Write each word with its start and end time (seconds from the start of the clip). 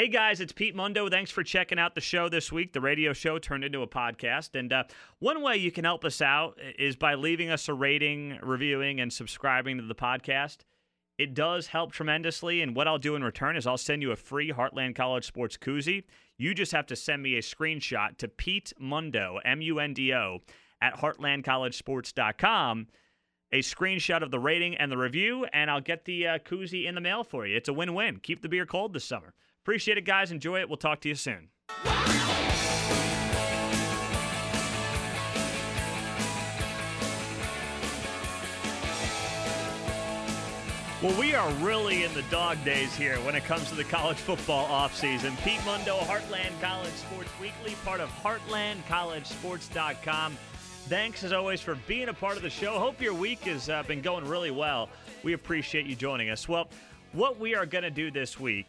Hey 0.00 0.08
guys, 0.08 0.40
it's 0.40 0.54
Pete 0.54 0.74
Mundo. 0.74 1.10
Thanks 1.10 1.30
for 1.30 1.42
checking 1.42 1.78
out 1.78 1.94
the 1.94 2.00
show 2.00 2.30
this 2.30 2.50
week. 2.50 2.72
The 2.72 2.80
radio 2.80 3.12
show 3.12 3.38
turned 3.38 3.64
into 3.64 3.82
a 3.82 3.86
podcast. 3.86 4.58
And 4.58 4.72
uh, 4.72 4.84
one 5.18 5.42
way 5.42 5.58
you 5.58 5.70
can 5.70 5.84
help 5.84 6.06
us 6.06 6.22
out 6.22 6.58
is 6.78 6.96
by 6.96 7.16
leaving 7.16 7.50
us 7.50 7.68
a 7.68 7.74
rating, 7.74 8.38
reviewing, 8.42 8.98
and 8.98 9.12
subscribing 9.12 9.76
to 9.76 9.82
the 9.82 9.94
podcast. 9.94 10.60
It 11.18 11.34
does 11.34 11.66
help 11.66 11.92
tremendously. 11.92 12.62
And 12.62 12.74
what 12.74 12.88
I'll 12.88 12.96
do 12.96 13.14
in 13.14 13.22
return 13.22 13.58
is 13.58 13.66
I'll 13.66 13.76
send 13.76 14.00
you 14.00 14.10
a 14.12 14.16
free 14.16 14.50
Heartland 14.50 14.94
College 14.94 15.26
Sports 15.26 15.58
koozie. 15.58 16.04
You 16.38 16.54
just 16.54 16.72
have 16.72 16.86
to 16.86 16.96
send 16.96 17.22
me 17.22 17.34
a 17.34 17.42
screenshot 17.42 18.16
to 18.16 18.28
Pete 18.28 18.72
Mundo, 18.80 19.38
M 19.44 19.60
U 19.60 19.80
N 19.80 19.92
D 19.92 20.14
O, 20.14 20.38
at 20.80 20.94
heartlandcollegesports.com 20.94 22.86
a 23.52 23.58
screenshot 23.58 24.22
of 24.22 24.30
the 24.30 24.38
rating 24.38 24.76
and 24.76 24.90
the 24.90 24.96
review, 24.96 25.44
and 25.52 25.70
I'll 25.70 25.80
get 25.80 26.04
the 26.04 26.26
uh, 26.26 26.38
koozie 26.38 26.86
in 26.86 26.94
the 26.94 27.00
mail 27.00 27.24
for 27.24 27.46
you. 27.46 27.56
It's 27.56 27.68
a 27.68 27.72
win 27.72 27.94
win. 27.94 28.20
Keep 28.20 28.42
the 28.42 28.48
beer 28.48 28.64
cold 28.64 28.94
this 28.94 29.04
summer. 29.04 29.34
Appreciate 29.70 29.98
it, 29.98 30.04
guys. 30.04 30.32
Enjoy 30.32 30.58
it. 30.58 30.68
We'll 30.68 30.78
talk 30.78 31.00
to 31.02 31.08
you 31.08 31.14
soon. 31.14 31.46
Well, 41.00 41.16
we 41.20 41.36
are 41.36 41.48
really 41.60 42.02
in 42.02 42.12
the 42.14 42.24
dog 42.32 42.64
days 42.64 42.96
here 42.96 43.14
when 43.18 43.36
it 43.36 43.44
comes 43.44 43.68
to 43.68 43.76
the 43.76 43.84
college 43.84 44.16
football 44.16 44.66
offseason. 44.66 45.40
Pete 45.44 45.64
Mundo, 45.64 45.98
Heartland 45.98 46.60
College 46.60 46.90
Sports 46.94 47.30
Weekly, 47.40 47.76
part 47.84 48.00
of 48.00 48.10
HeartlandCollegeSports.com. 48.24 50.36
Thanks 50.88 51.22
as 51.22 51.32
always 51.32 51.60
for 51.60 51.76
being 51.86 52.08
a 52.08 52.14
part 52.14 52.36
of 52.36 52.42
the 52.42 52.50
show. 52.50 52.76
Hope 52.80 53.00
your 53.00 53.14
week 53.14 53.44
has 53.44 53.68
uh, 53.68 53.84
been 53.84 54.00
going 54.00 54.24
really 54.24 54.50
well. 54.50 54.88
We 55.22 55.34
appreciate 55.34 55.86
you 55.86 55.94
joining 55.94 56.30
us. 56.30 56.48
Well, 56.48 56.68
what 57.12 57.38
we 57.38 57.54
are 57.54 57.66
going 57.66 57.84
to 57.84 57.92
do 57.92 58.10
this 58.10 58.40
week 58.40 58.66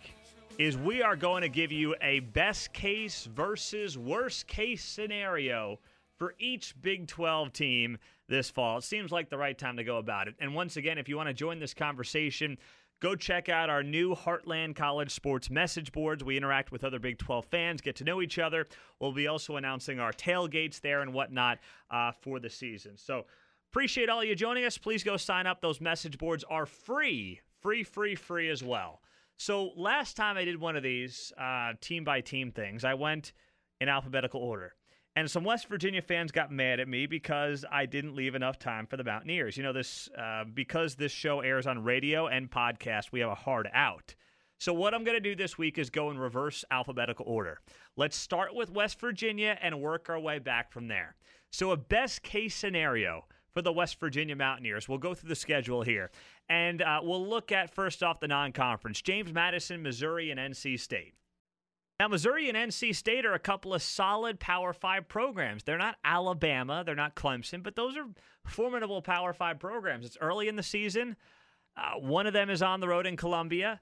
is 0.58 0.78
we 0.78 1.02
are 1.02 1.16
going 1.16 1.41
to 1.41 1.50
give 1.50 1.72
you 1.72 1.96
a 2.02 2.20
best 2.20 2.73
case 2.73 3.26
versus 3.26 3.98
worst 3.98 4.48
case 4.48 4.84
scenario 4.84 5.80
for 6.17 6.36
each 6.39 6.80
Big 6.81 7.08
12 7.08 7.52
team 7.53 7.98
this 8.28 8.50
fall. 8.50 8.78
It 8.78 8.84
seems 8.84 9.12
like 9.12 9.30
the 9.30 9.38
right 9.38 9.58
time 9.58 9.78
to 9.78 9.84
go 9.84 9.98
about 9.98 10.28
it. 10.28 10.36
And 10.40 10.53
once 10.53 10.78
again, 10.78 10.98
if 10.98 11.09
you 11.09 11.17
want 11.17 11.30
to 11.30 11.34
join 11.34 11.59
this 11.59 11.73
conversation, 11.73 12.58
go 13.00 13.16
check 13.16 13.50
out 13.50 13.70
our 13.70 13.81
new 13.81 14.14
Heartland 14.14 14.75
College 14.75 15.12
Sports 15.12 15.50
message 15.50 15.92
boards. 15.92 16.23
We 16.23 16.38
interact 16.38 16.72
with 16.72 16.84
other 16.84 17.00
Big 17.00 17.18
12 17.18 17.45
fans, 17.45 17.81
get 17.81 17.95
to 17.97 18.03
know 18.03 18.22
each 18.22 18.38
other. 18.38 18.68
We'll 19.00 19.14
be 19.14 19.28
also 19.28 19.56
announcing 19.56 20.00
our 20.00 20.14
tailgates 20.14 20.80
there 20.80 21.02
and 21.02 21.14
whatnot 21.14 21.59
uh, 21.90 22.12
for 22.12 22.40
the 22.40 22.50
season. 22.50 22.97
So 22.97 23.25
appreciate 23.72 24.09
all 24.09 24.23
you 24.23 24.36
joining 24.36 24.66
us. 24.66 24.78
Please 24.78 25.03
go 25.03 25.18
sign 25.18 25.47
up. 25.47 25.62
Those 25.62 25.81
message 25.81 26.18
boards 26.18 26.44
are 26.50 26.66
free, 26.66 27.42
free, 27.62 27.84
free, 27.84 28.16
free 28.16 28.50
as 28.50 28.64
well. 28.64 29.02
So 29.42 29.72
last 29.75 30.17
time 30.17 30.38
I 30.38 30.45
did 30.45 30.61
one 30.61 30.75
of 30.75 30.84
these 30.84 31.34
uh, 31.36 31.72
team 31.81 32.03
by 32.03 32.22
team 32.22 32.52
things, 32.52 32.86
I 32.86 32.94
went 32.94 33.34
in 33.80 33.89
alphabetical 33.89 34.39
order. 34.39 34.75
And 35.16 35.31
some 35.31 35.44
West 35.44 35.67
Virginia 35.67 36.03
fans 36.03 36.31
got 36.31 36.52
mad 36.52 36.80
at 36.80 36.88
me 36.88 37.08
because 37.08 37.66
I 37.72 37.88
didn't 37.88 38.16
leave 38.16 38.36
enough 38.36 38.59
time 38.59 38.86
for 38.86 38.97
the 38.97 39.03
Mountaineers. 39.03 39.58
You 39.58 39.64
know, 39.64 39.73
this 39.73 40.08
uh, 40.16 40.44
because 40.53 40.94
this 40.94 41.12
show 41.12 41.39
airs 41.39 41.66
on 41.66 41.84
radio 41.84 42.28
and 42.28 42.52
podcast, 42.52 43.12
we 43.12 43.19
have 43.22 43.31
a 43.31 43.36
hard 43.36 43.67
out. 43.73 44.14
So 44.59 44.73
what 44.73 44.94
I'm 44.94 45.03
going 45.03 45.17
to 45.17 45.19
do 45.19 45.36
this 45.36 45.58
week 45.58 45.80
is 45.80 45.89
go 45.89 46.12
in 46.12 46.19
reverse 46.19 46.64
alphabetical 46.69 47.25
order. 47.28 47.62
Let's 47.97 48.17
start 48.17 48.53
with 48.53 48.69
West 48.69 49.00
Virginia 49.00 49.58
and 49.59 49.81
work 49.81 50.08
our 50.08 50.19
way 50.19 50.38
back 50.38 50.72
from 50.72 50.88
there. 50.88 51.16
So 51.50 51.72
a 51.72 51.78
best 51.78 52.22
case 52.22 52.53
scenario 52.53 53.25
for 53.53 53.61
the 53.61 53.71
West 53.71 53.99
Virginia 53.99 54.35
Mountaineers. 54.35 54.88
We'll 54.88 54.97
go 54.97 55.13
through 55.13 55.30
the 55.30 55.35
schedule 55.35 55.81
here. 55.81 56.11
And 56.49 56.81
uh, 56.81 57.02
we'll 57.03 57.25
look 57.25 57.52
at 57.52 57.73
first 57.73 58.03
off 58.03 58.19
the 58.19 58.27
non 58.27 58.52
conference 58.52 59.02
James 59.02 59.33
Madison, 59.33 59.81
Missouri, 59.81 60.31
and 60.31 60.39
NC 60.39 60.80
State. 60.80 61.13
Now, 61.99 62.07
Missouri 62.07 62.49
and 62.49 62.57
NC 62.57 62.95
State 62.95 63.27
are 63.27 63.33
a 63.33 63.39
couple 63.39 63.75
of 63.75 63.81
solid 63.83 64.39
Power 64.39 64.73
Five 64.73 65.07
programs. 65.07 65.63
They're 65.63 65.77
not 65.77 65.97
Alabama, 66.03 66.83
they're 66.83 66.95
not 66.95 67.16
Clemson, 67.16 67.61
but 67.61 67.75
those 67.75 67.95
are 67.95 68.05
formidable 68.47 69.03
Power 69.03 69.34
Five 69.34 69.59
programs. 69.59 70.06
It's 70.06 70.17
early 70.19 70.47
in 70.47 70.56
the 70.56 70.63
season. 70.63 71.16
Uh, 71.78 72.00
one 72.00 72.25
of 72.25 72.34
them 72.34 72.50
is 72.50 72.63
on 72.63 72.79
the 72.79 72.88
road 72.88 73.06
in 73.06 73.16
Columbia. 73.16 73.79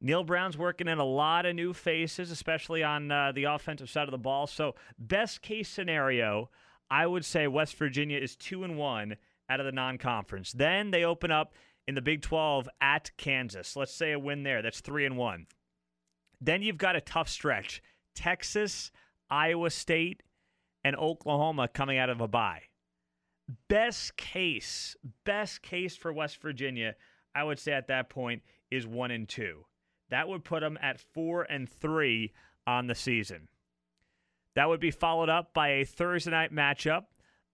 Neal 0.00 0.24
Brown's 0.24 0.58
working 0.58 0.88
in 0.88 0.98
a 0.98 1.04
lot 1.04 1.46
of 1.46 1.54
new 1.54 1.72
faces, 1.72 2.32
especially 2.32 2.82
on 2.82 3.12
uh, 3.12 3.30
the 3.32 3.44
offensive 3.44 3.88
side 3.88 4.08
of 4.08 4.10
the 4.10 4.18
ball. 4.18 4.48
So, 4.48 4.74
best 4.98 5.40
case 5.40 5.68
scenario, 5.68 6.50
I 6.92 7.06
would 7.06 7.24
say 7.24 7.46
West 7.46 7.76
Virginia 7.76 8.18
is 8.18 8.36
two 8.36 8.64
and 8.64 8.76
one 8.76 9.16
out 9.48 9.60
of 9.60 9.66
the 9.66 9.72
non-conference. 9.72 10.52
Then 10.52 10.90
they 10.90 11.04
open 11.04 11.30
up 11.30 11.54
in 11.88 11.94
the 11.94 12.02
Big 12.02 12.20
12 12.20 12.68
at 12.82 13.10
Kansas. 13.16 13.74
Let's 13.76 13.94
say 13.94 14.12
a 14.12 14.18
win 14.18 14.42
there. 14.42 14.60
That's 14.60 14.82
three 14.82 15.06
and 15.06 15.16
one. 15.16 15.46
Then 16.38 16.60
you've 16.60 16.76
got 16.76 16.94
a 16.94 17.00
tough 17.00 17.30
stretch 17.30 17.82
Texas, 18.14 18.90
Iowa 19.30 19.70
State, 19.70 20.22
and 20.84 20.94
Oklahoma 20.94 21.66
coming 21.66 21.96
out 21.96 22.10
of 22.10 22.20
a 22.20 22.28
bye. 22.28 22.64
Best 23.68 24.18
case, 24.18 24.94
best 25.24 25.62
case 25.62 25.96
for 25.96 26.12
West 26.12 26.42
Virginia, 26.42 26.94
I 27.34 27.44
would 27.44 27.58
say 27.58 27.72
at 27.72 27.86
that 27.86 28.10
point 28.10 28.42
is 28.70 28.86
one 28.86 29.10
and 29.10 29.26
two. 29.26 29.64
That 30.10 30.28
would 30.28 30.44
put 30.44 30.60
them 30.60 30.78
at 30.82 31.00
four 31.00 31.44
and 31.44 31.66
three 31.66 32.34
on 32.66 32.86
the 32.86 32.94
season. 32.94 33.48
That 34.54 34.68
would 34.68 34.80
be 34.80 34.90
followed 34.90 35.28
up 35.28 35.54
by 35.54 35.68
a 35.68 35.84
Thursday 35.84 36.30
night 36.30 36.52
matchup 36.52 37.04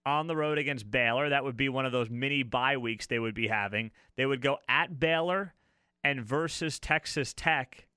on 0.05 0.27
the 0.27 0.37
road 0.37 0.59
against 0.59 0.91
Baylor. 0.91 1.29
That 1.29 1.45
would 1.45 1.57
be 1.57 1.69
one 1.69 1.87
of 1.87 1.93
those 1.93 2.11
mini 2.11 2.43
bye 2.43 2.77
weeks 2.77 3.07
they 3.07 3.19
would 3.19 3.35
be 3.35 3.49
having. 3.49 3.91
They 4.17 4.27
would 4.27 4.41
go 4.41 4.59
at 4.69 4.99
Baylor 4.99 5.55
and 6.03 6.25
versus 6.25 6.79
Texas 6.79 7.33
Tech 7.35 7.89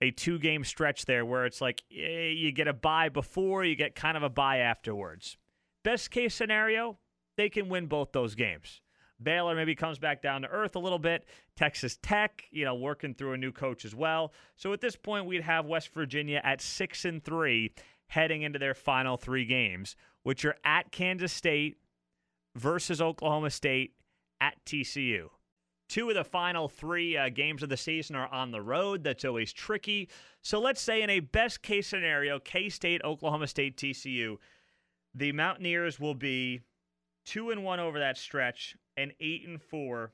a 0.00 0.10
two 0.10 0.38
game 0.38 0.64
stretch 0.64 1.06
there 1.06 1.24
where 1.24 1.46
it's 1.46 1.60
like 1.60 1.82
eh, 1.90 2.28
you 2.28 2.52
get 2.52 2.68
a 2.68 2.72
bye 2.72 3.08
before, 3.08 3.64
you 3.64 3.74
get 3.74 3.94
kind 3.94 4.16
of 4.16 4.22
a 4.22 4.28
bye 4.28 4.58
afterwards. 4.58 5.36
Best 5.82 6.10
case 6.10 6.34
scenario, 6.34 6.98
they 7.36 7.48
can 7.48 7.68
win 7.68 7.86
both 7.86 8.12
those 8.12 8.34
games. 8.34 8.80
Baylor 9.22 9.54
maybe 9.54 9.74
comes 9.74 9.98
back 9.98 10.22
down 10.22 10.42
to 10.42 10.48
earth 10.48 10.76
a 10.76 10.80
little 10.80 10.98
bit. 10.98 11.24
Texas 11.56 11.98
Tech, 12.02 12.44
you 12.50 12.64
know, 12.64 12.74
working 12.74 13.14
through 13.14 13.32
a 13.32 13.38
new 13.38 13.52
coach 13.52 13.84
as 13.84 13.94
well. 13.94 14.32
So 14.56 14.72
at 14.72 14.80
this 14.80 14.96
point, 14.96 15.26
we'd 15.26 15.42
have 15.42 15.66
West 15.66 15.94
Virginia 15.94 16.40
at 16.42 16.60
six 16.60 17.04
and 17.04 17.22
three 17.22 17.72
heading 18.14 18.42
into 18.42 18.60
their 18.60 18.74
final 18.74 19.16
three 19.16 19.44
games, 19.44 19.96
which 20.22 20.44
are 20.44 20.54
at 20.64 20.92
Kansas 20.92 21.32
State 21.32 21.78
versus 22.54 23.02
Oklahoma 23.02 23.50
State 23.50 23.94
at 24.40 24.54
TCU. 24.64 25.26
Two 25.88 26.08
of 26.08 26.14
the 26.14 26.22
final 26.22 26.68
three 26.68 27.16
uh, 27.16 27.28
games 27.28 27.64
of 27.64 27.68
the 27.68 27.76
season 27.76 28.14
are 28.14 28.32
on 28.32 28.52
the 28.52 28.62
road. 28.62 29.02
That's 29.02 29.24
always 29.24 29.52
tricky. 29.52 30.08
So 30.42 30.60
let's 30.60 30.80
say, 30.80 31.02
in 31.02 31.10
a 31.10 31.20
best 31.20 31.62
case 31.62 31.88
scenario, 31.88 32.38
K 32.38 32.68
State, 32.68 33.02
Oklahoma 33.04 33.48
State, 33.48 33.76
TCU, 33.76 34.36
the 35.12 35.32
Mountaineers 35.32 35.98
will 35.98 36.14
be 36.14 36.60
two 37.24 37.50
and 37.50 37.64
one 37.64 37.80
over 37.80 37.98
that 37.98 38.16
stretch 38.16 38.76
and 38.96 39.12
eight 39.18 39.46
and 39.46 39.60
four 39.60 40.12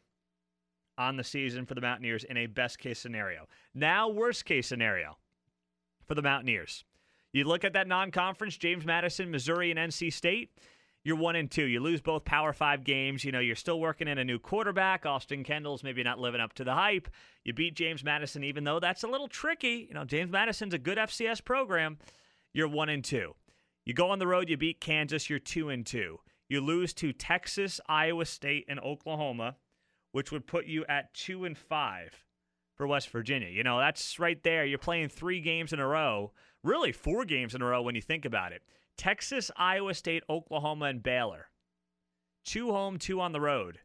on 0.96 1.16
the 1.16 1.24
season 1.24 1.66
for 1.66 1.74
the 1.74 1.80
Mountaineers 1.82 2.24
in 2.24 2.38
a 2.38 2.46
best 2.46 2.78
case 2.78 2.98
scenario. 2.98 3.46
Now, 3.74 4.08
worst 4.08 4.46
case 4.46 4.66
scenario 4.66 5.18
for 6.06 6.14
the 6.14 6.22
Mountaineers. 6.22 6.84
You 7.32 7.44
look 7.44 7.64
at 7.64 7.72
that 7.74 7.88
non 7.88 8.10
conference, 8.10 8.56
James 8.56 8.84
Madison, 8.84 9.30
Missouri, 9.30 9.70
and 9.70 9.78
NC 9.78 10.12
State 10.12 10.50
you're 11.02 11.16
one 11.16 11.36
and 11.36 11.50
two. 11.50 11.64
You 11.64 11.80
lose 11.80 12.00
both 12.00 12.24
Power 12.24 12.52
Five 12.52 12.84
games. 12.84 13.24
You 13.24 13.32
know, 13.32 13.40
you're 13.40 13.56
still 13.56 13.80
working 13.80 14.08
in 14.08 14.18
a 14.18 14.24
new 14.24 14.38
quarterback. 14.38 15.06
Austin 15.06 15.44
Kendall's 15.44 15.82
maybe 15.82 16.02
not 16.02 16.18
living 16.18 16.40
up 16.40 16.52
to 16.54 16.64
the 16.64 16.74
hype. 16.74 17.08
You 17.44 17.54
beat 17.54 17.74
James 17.74 18.04
Madison, 18.04 18.44
even 18.44 18.64
though 18.64 18.80
that's 18.80 19.02
a 19.02 19.08
little 19.08 19.28
tricky. 19.28 19.86
You 19.88 19.94
know, 19.94 20.04
James 20.04 20.30
Madison's 20.30 20.74
a 20.74 20.78
good 20.78 20.98
FCS 20.98 21.42
program. 21.42 21.98
You're 22.52 22.68
one 22.68 22.90
and 22.90 23.02
two. 23.02 23.34
You 23.86 23.94
go 23.94 24.10
on 24.10 24.18
the 24.18 24.26
road, 24.26 24.50
you 24.50 24.58
beat 24.58 24.80
Kansas, 24.80 25.30
you're 25.30 25.38
two 25.38 25.70
and 25.70 25.86
two. 25.86 26.18
You 26.48 26.60
lose 26.60 26.92
to 26.94 27.12
Texas, 27.12 27.80
Iowa 27.88 28.26
State, 28.26 28.66
and 28.68 28.78
Oklahoma, 28.78 29.56
which 30.12 30.30
would 30.30 30.46
put 30.46 30.66
you 30.66 30.84
at 30.86 31.14
two 31.14 31.44
and 31.44 31.56
five 31.56 32.24
for 32.74 32.86
West 32.86 33.08
Virginia. 33.08 33.48
You 33.48 33.62
know, 33.62 33.78
that's 33.78 34.18
right 34.18 34.40
there. 34.42 34.66
You're 34.66 34.78
playing 34.78 35.08
three 35.08 35.40
games 35.40 35.72
in 35.72 35.80
a 35.80 35.86
row, 35.86 36.32
really 36.62 36.92
four 36.92 37.24
games 37.24 37.54
in 37.54 37.62
a 37.62 37.66
row 37.66 37.82
when 37.82 37.94
you 37.94 38.02
think 38.02 38.24
about 38.24 38.52
it. 38.52 38.62
Texas, 38.96 39.50
Iowa 39.56 39.94
State, 39.94 40.22
Oklahoma, 40.28 40.86
and 40.86 41.02
Baylor. 41.02 41.46
Two 42.44 42.72
home, 42.72 42.98
two 42.98 43.20
on 43.20 43.32
the 43.32 43.40
road. 43.40 43.78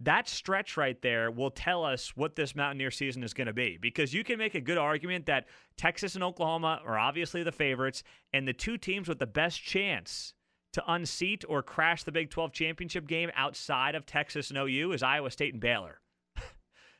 That 0.00 0.28
stretch 0.28 0.76
right 0.76 1.00
there 1.02 1.30
will 1.30 1.50
tell 1.50 1.84
us 1.84 2.16
what 2.16 2.34
this 2.34 2.56
Mountaineer 2.56 2.90
season 2.90 3.22
is 3.22 3.32
going 3.32 3.46
to 3.46 3.52
be 3.52 3.78
because 3.80 4.12
you 4.12 4.24
can 4.24 4.38
make 4.38 4.54
a 4.54 4.60
good 4.60 4.78
argument 4.78 5.26
that 5.26 5.46
Texas 5.76 6.14
and 6.14 6.24
Oklahoma 6.24 6.80
are 6.84 6.98
obviously 6.98 7.42
the 7.42 7.52
favorites, 7.52 8.02
and 8.32 8.46
the 8.46 8.52
two 8.52 8.76
teams 8.76 9.08
with 9.08 9.18
the 9.18 9.26
best 9.26 9.62
chance 9.62 10.34
to 10.72 10.82
unseat 10.92 11.44
or 11.48 11.62
crash 11.62 12.02
the 12.02 12.12
Big 12.12 12.30
12 12.30 12.52
championship 12.52 13.06
game 13.06 13.30
outside 13.36 13.94
of 13.94 14.04
Texas 14.04 14.50
and 14.50 14.58
OU 14.58 14.92
is 14.92 15.02
Iowa 15.02 15.30
State 15.30 15.54
and 15.54 15.60
Baylor. 15.60 16.00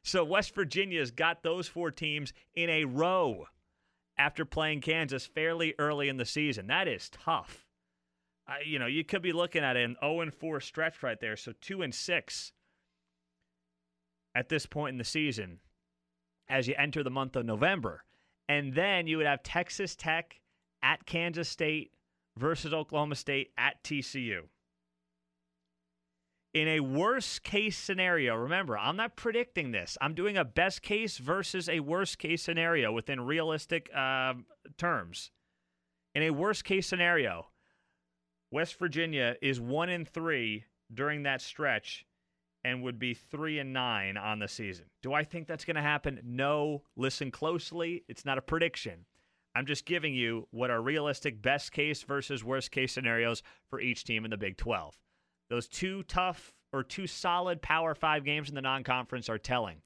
so 0.04 0.24
West 0.24 0.54
Virginia's 0.54 1.10
got 1.10 1.42
those 1.42 1.66
four 1.66 1.90
teams 1.90 2.32
in 2.54 2.70
a 2.70 2.84
row 2.84 3.46
after 4.16 4.44
playing 4.44 4.80
Kansas 4.80 5.26
fairly 5.26 5.74
early 5.78 6.08
in 6.08 6.16
the 6.16 6.24
season. 6.24 6.66
That 6.68 6.88
is 6.88 7.10
tough. 7.10 7.66
You 8.64 8.78
know, 8.78 8.86
you 8.86 9.04
could 9.04 9.22
be 9.22 9.32
looking 9.32 9.64
at 9.64 9.76
an 9.76 9.96
0 10.00 10.20
and 10.20 10.34
4 10.34 10.60
stretch 10.60 11.02
right 11.02 11.18
there. 11.20 11.36
So 11.36 11.52
2 11.60 11.82
and 11.82 11.94
6 11.94 12.52
at 14.34 14.48
this 14.48 14.66
point 14.66 14.94
in 14.94 14.98
the 14.98 15.04
season 15.04 15.60
as 16.48 16.68
you 16.68 16.74
enter 16.76 17.02
the 17.02 17.10
month 17.10 17.36
of 17.36 17.46
November. 17.46 18.04
And 18.48 18.74
then 18.74 19.06
you 19.06 19.16
would 19.16 19.26
have 19.26 19.42
Texas 19.42 19.96
Tech 19.96 20.40
at 20.82 21.06
Kansas 21.06 21.48
State 21.48 21.92
versus 22.36 22.74
Oklahoma 22.74 23.14
State 23.14 23.52
at 23.56 23.82
TCU. 23.82 24.42
In 26.54 26.68
a 26.68 26.78
worst 26.78 27.42
case 27.42 27.76
scenario, 27.76 28.36
remember, 28.36 28.78
I'm 28.78 28.96
not 28.96 29.16
predicting 29.16 29.72
this. 29.72 29.98
I'm 30.00 30.14
doing 30.14 30.36
a 30.36 30.44
best 30.44 30.82
case 30.82 31.18
versus 31.18 31.68
a 31.68 31.80
worst 31.80 32.18
case 32.18 32.44
scenario 32.44 32.92
within 32.92 33.20
realistic 33.20 33.90
uh, 33.92 34.34
terms. 34.78 35.32
In 36.14 36.22
a 36.22 36.30
worst 36.30 36.64
case 36.64 36.86
scenario, 36.86 37.48
West 38.52 38.78
Virginia 38.78 39.34
is 39.42 39.60
one 39.60 39.88
in 39.88 40.04
three 40.04 40.64
during 40.94 41.24
that 41.24 41.42
stretch 41.42 42.06
and 42.62 42.84
would 42.84 43.00
be 43.00 43.14
three 43.14 43.58
and 43.58 43.72
nine 43.72 44.16
on 44.16 44.38
the 44.38 44.46
season. 44.46 44.86
Do 45.02 45.12
I 45.12 45.24
think 45.24 45.48
that's 45.48 45.64
going 45.64 45.74
to 45.74 45.82
happen? 45.82 46.20
No. 46.22 46.84
Listen 46.96 47.32
closely. 47.32 48.04
It's 48.08 48.24
not 48.24 48.38
a 48.38 48.42
prediction. 48.42 49.06
I'm 49.56 49.66
just 49.66 49.86
giving 49.86 50.14
you 50.14 50.46
what 50.52 50.70
are 50.70 50.80
realistic 50.80 51.42
best 51.42 51.72
case 51.72 52.04
versus 52.04 52.44
worst 52.44 52.70
case 52.70 52.92
scenarios 52.92 53.42
for 53.68 53.80
each 53.80 54.04
team 54.04 54.24
in 54.24 54.30
the 54.30 54.36
Big 54.36 54.56
12. 54.56 54.96
Those 55.50 55.68
two 55.68 56.02
tough 56.04 56.52
or 56.72 56.82
two 56.82 57.06
solid 57.06 57.62
Power 57.62 57.94
Five 57.94 58.24
games 58.24 58.48
in 58.48 58.54
the 58.54 58.62
non 58.62 58.84
conference 58.84 59.28
are 59.28 59.38
telling. 59.38 59.76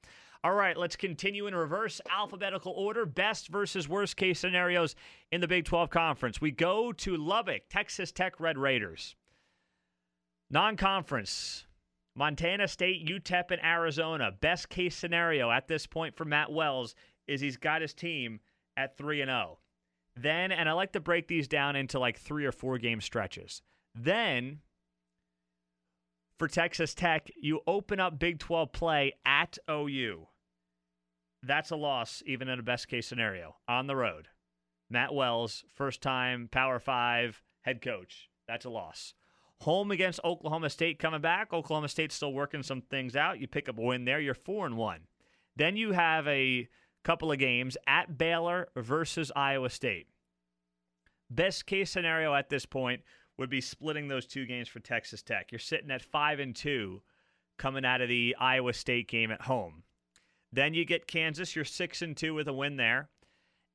All 0.41 0.53
right, 0.53 0.77
let's 0.77 0.95
continue 0.95 1.47
in 1.47 1.55
reverse 1.55 1.99
alphabetical 2.09 2.71
order 2.71 3.05
best 3.05 3.49
versus 3.49 3.89
worst 3.89 4.15
case 4.15 4.39
scenarios 4.39 4.95
in 5.33 5.41
the 5.41 5.49
Big 5.49 5.65
12 5.65 5.89
Conference. 5.89 6.39
We 6.39 6.51
go 6.51 6.93
to 6.93 7.17
Lubbock, 7.17 7.63
Texas 7.69 8.13
Tech 8.13 8.39
Red 8.39 8.57
Raiders. 8.57 9.15
Non 10.49 10.77
conference, 10.77 11.65
Montana 12.15 12.67
State, 12.69 13.05
UTEP, 13.05 13.51
and 13.51 13.63
Arizona. 13.63 14.31
Best 14.31 14.69
case 14.69 14.95
scenario 14.95 15.51
at 15.51 15.67
this 15.67 15.85
point 15.85 16.15
for 16.15 16.25
Matt 16.25 16.51
Wells 16.51 16.95
is 17.27 17.41
he's 17.41 17.57
got 17.57 17.81
his 17.81 17.93
team 17.93 18.39
at 18.77 18.97
3 18.97 19.21
and 19.21 19.29
0. 19.29 19.59
Then, 20.15 20.51
and 20.51 20.67
I 20.67 20.71
like 20.71 20.93
to 20.93 20.99
break 20.99 21.27
these 21.27 21.47
down 21.47 21.75
into 21.75 21.99
like 21.99 22.17
three 22.17 22.45
or 22.45 22.51
four 22.51 22.77
game 22.77 23.01
stretches. 23.01 23.61
Then, 23.93 24.59
for 26.39 26.47
Texas 26.47 26.93
Tech, 26.93 27.29
you 27.39 27.59
open 27.67 27.99
up 27.99 28.17
Big 28.17 28.39
12 28.39 28.71
play 28.71 29.13
at 29.25 29.57
OU. 29.69 30.27
That's 31.43 31.69
a 31.69 31.75
loss, 31.75 32.23
even 32.25 32.47
in 32.47 32.59
a 32.59 32.63
best 32.63 32.87
case 32.87 33.05
scenario, 33.05 33.57
on 33.67 33.87
the 33.87 33.95
road. 33.95 34.29
Matt 34.89 35.13
Wells, 35.13 35.65
first 35.75 36.01
time 36.01 36.47
Power 36.49 36.79
Five 36.79 37.43
head 37.61 37.81
coach. 37.81 38.29
That's 38.47 38.65
a 38.65 38.69
loss. 38.69 39.13
Home 39.61 39.91
against 39.91 40.21
Oklahoma 40.23 40.69
State 40.69 40.97
coming 40.97 41.21
back. 41.21 41.53
Oklahoma 41.53 41.89
State's 41.89 42.15
still 42.15 42.33
working 42.33 42.63
some 42.63 42.81
things 42.81 43.15
out. 43.15 43.39
You 43.39 43.47
pick 43.47 43.67
up 43.67 43.77
a 43.77 43.81
win 43.81 44.05
there, 44.05 44.19
you're 44.19 44.33
four 44.33 44.65
and 44.65 44.77
one. 44.77 45.01
Then 45.57 45.75
you 45.75 45.91
have 45.91 46.25
a 46.27 46.69
couple 47.03 47.31
of 47.31 47.37
games 47.37 47.75
at 47.85 48.17
Baylor 48.17 48.69
versus 48.75 49.31
Iowa 49.35 49.69
State. 49.69 50.07
Best 51.29 51.65
case 51.65 51.91
scenario 51.91 52.33
at 52.33 52.49
this 52.49 52.65
point 52.65 53.01
would 53.39 53.49
be 53.49 53.61
splitting 53.61 54.07
those 54.07 54.25
two 54.25 54.45
games 54.45 54.67
for 54.67 54.79
Texas 54.79 55.21
Tech. 55.23 55.51
You're 55.51 55.59
sitting 55.59 55.91
at 55.91 56.01
five 56.01 56.39
and 56.39 56.55
two 56.55 57.01
coming 57.57 57.85
out 57.85 58.01
of 58.01 58.09
the 58.09 58.35
Iowa 58.39 58.73
State 58.73 59.07
game 59.07 59.31
at 59.31 59.41
home. 59.41 59.83
Then 60.51 60.73
you 60.73 60.85
get 60.85 61.07
Kansas, 61.07 61.55
you're 61.55 61.65
six 61.65 62.01
and 62.01 62.15
two 62.15 62.33
with 62.33 62.47
a 62.47 62.53
win 62.53 62.77
there. 62.77 63.09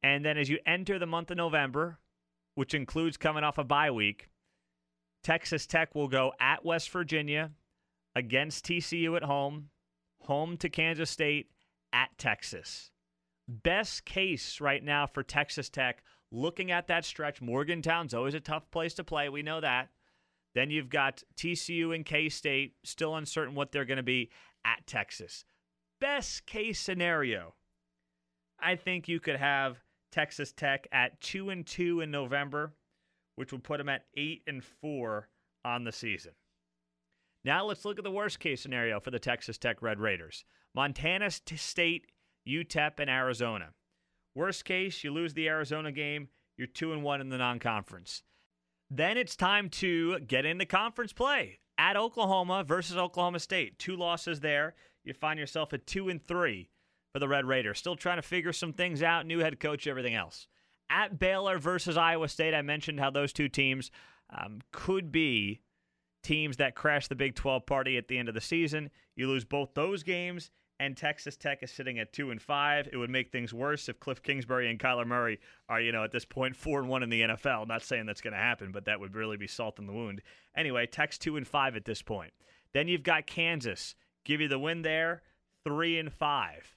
And 0.02 0.24
then 0.24 0.36
as 0.36 0.50
you 0.50 0.58
enter 0.66 0.98
the 0.98 1.06
month 1.06 1.30
of 1.30 1.38
November, 1.38 1.98
which 2.54 2.74
includes 2.74 3.16
coming 3.16 3.42
off 3.42 3.58
a 3.58 3.64
bye 3.64 3.90
week, 3.90 4.28
Texas 5.22 5.66
Tech 5.66 5.94
will 5.94 6.08
go 6.08 6.32
at 6.38 6.64
West 6.64 6.90
Virginia, 6.90 7.50
against 8.14 8.66
TCU 8.66 9.16
at 9.16 9.24
home, 9.24 9.70
home 10.20 10.56
to 10.58 10.68
Kansas 10.68 11.10
State, 11.10 11.50
at 11.92 12.16
Texas. 12.18 12.90
Best 13.48 14.04
case 14.04 14.60
right 14.60 14.82
now 14.82 15.06
for 15.06 15.22
Texas 15.22 15.68
Tech, 15.68 16.02
looking 16.34 16.70
at 16.70 16.88
that 16.88 17.04
stretch, 17.04 17.40
Morgantown's 17.40 18.14
always 18.14 18.34
a 18.34 18.40
tough 18.40 18.70
place 18.70 18.94
to 18.94 19.04
play. 19.04 19.28
We 19.28 19.42
know 19.42 19.60
that. 19.60 19.88
Then 20.54 20.70
you've 20.70 20.90
got 20.90 21.22
TCU 21.36 21.94
and 21.94 22.04
K 22.04 22.28
State, 22.28 22.74
still 22.84 23.16
uncertain 23.16 23.54
what 23.54 23.72
they're 23.72 23.84
going 23.84 23.96
to 23.96 24.02
be 24.02 24.30
at 24.64 24.86
Texas. 24.86 25.44
Best 26.00 26.46
case 26.46 26.78
scenario, 26.78 27.54
I 28.60 28.76
think 28.76 29.08
you 29.08 29.20
could 29.20 29.36
have 29.36 29.78
Texas 30.12 30.52
Tech 30.52 30.86
at 30.92 31.20
2 31.20 31.50
and 31.50 31.66
2 31.66 32.00
in 32.00 32.10
November 32.10 32.74
which 33.36 33.52
would 33.52 33.64
put 33.64 33.78
them 33.78 33.88
at 33.88 34.04
8 34.16 34.42
and 34.46 34.62
4 34.64 35.28
on 35.64 35.84
the 35.84 35.92
season. 35.92 36.32
Now 37.44 37.64
let's 37.64 37.84
look 37.84 37.98
at 37.98 38.04
the 38.04 38.10
worst 38.10 38.40
case 38.40 38.60
scenario 38.60 39.00
for 39.00 39.10
the 39.10 39.18
Texas 39.18 39.58
Tech 39.58 39.82
Red 39.82 40.00
Raiders. 40.00 40.44
Montana 40.74 41.30
State, 41.30 42.06
UTEP, 42.48 42.98
and 42.98 43.10
Arizona. 43.10 43.70
Worst 44.34 44.64
case, 44.64 45.04
you 45.04 45.12
lose 45.12 45.34
the 45.34 45.48
Arizona 45.48 45.92
game, 45.92 46.28
you're 46.56 46.66
2 46.66 46.92
and 46.92 47.02
1 47.02 47.20
in 47.20 47.28
the 47.28 47.38
non-conference. 47.38 48.22
Then 48.90 49.16
it's 49.16 49.36
time 49.36 49.68
to 49.70 50.18
get 50.20 50.44
into 50.44 50.66
conference 50.66 51.12
play. 51.12 51.58
At 51.76 51.96
Oklahoma 51.96 52.62
versus 52.62 52.96
Oklahoma 52.96 53.40
State. 53.40 53.78
Two 53.78 53.96
losses 53.96 54.40
there. 54.40 54.74
You 55.02 55.12
find 55.12 55.40
yourself 55.40 55.72
at 55.72 55.86
2 55.86 56.08
and 56.08 56.24
3 56.24 56.68
for 57.12 57.18
the 57.18 57.28
Red 57.28 57.46
Raiders. 57.46 57.78
Still 57.78 57.96
trying 57.96 58.18
to 58.18 58.22
figure 58.22 58.52
some 58.52 58.72
things 58.72 59.02
out, 59.02 59.26
new 59.26 59.40
head 59.40 59.58
coach, 59.58 59.86
everything 59.86 60.14
else 60.14 60.46
at 60.90 61.18
Baylor 61.18 61.58
versus 61.58 61.96
Iowa 61.96 62.28
State. 62.28 62.54
I 62.54 62.62
mentioned 62.62 63.00
how 63.00 63.10
those 63.10 63.32
two 63.32 63.48
teams 63.48 63.90
um, 64.30 64.60
could 64.72 65.10
be 65.10 65.60
teams 66.22 66.56
that 66.56 66.74
crash 66.74 67.08
the 67.08 67.14
Big 67.14 67.34
12 67.34 67.66
party 67.66 67.96
at 67.96 68.08
the 68.08 68.18
end 68.18 68.28
of 68.28 68.34
the 68.34 68.40
season. 68.40 68.90
You 69.16 69.28
lose 69.28 69.44
both 69.44 69.74
those 69.74 70.02
games, 70.02 70.50
and 70.80 70.96
Texas 70.96 71.36
Tech 71.36 71.62
is 71.62 71.70
sitting 71.70 71.98
at 71.98 72.12
two 72.12 72.30
and 72.30 72.42
five. 72.42 72.88
It 72.92 72.96
would 72.96 73.10
make 73.10 73.30
things 73.30 73.54
worse 73.54 73.88
if 73.88 74.00
Cliff 74.00 74.22
Kingsbury 74.22 74.68
and 74.68 74.78
Kyler 74.78 75.06
Murray 75.06 75.38
are, 75.68 75.80
you 75.80 75.92
know, 75.92 76.04
at 76.04 76.10
this 76.10 76.24
point 76.24 76.56
four 76.56 76.80
and 76.80 76.88
one 76.88 77.02
in 77.02 77.10
the 77.10 77.22
NFL. 77.22 77.68
Not 77.68 77.82
saying 77.82 78.06
that's 78.06 78.20
going 78.20 78.32
to 78.32 78.38
happen, 78.38 78.72
but 78.72 78.84
that 78.86 78.98
would 78.98 79.14
really 79.14 79.36
be 79.36 79.46
salt 79.46 79.78
in 79.78 79.86
the 79.86 79.92
wound. 79.92 80.20
Anyway, 80.56 80.86
Tech's 80.86 81.18
two 81.18 81.36
and 81.36 81.46
five 81.46 81.76
at 81.76 81.84
this 81.84 82.02
point. 82.02 82.32
Then 82.72 82.88
you've 82.88 83.02
got 83.02 83.26
Kansas. 83.26 83.94
Give 84.24 84.40
you 84.40 84.48
the 84.48 84.58
win 84.58 84.82
there, 84.82 85.22
three 85.64 85.98
and 85.98 86.12
five. 86.12 86.76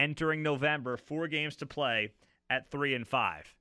Entering 0.00 0.42
November, 0.42 0.96
four 0.96 1.28
games 1.28 1.56
to 1.56 1.66
play 1.66 2.10
at 2.48 2.70
three 2.70 2.94
and 2.94 3.06
five. 3.06 3.54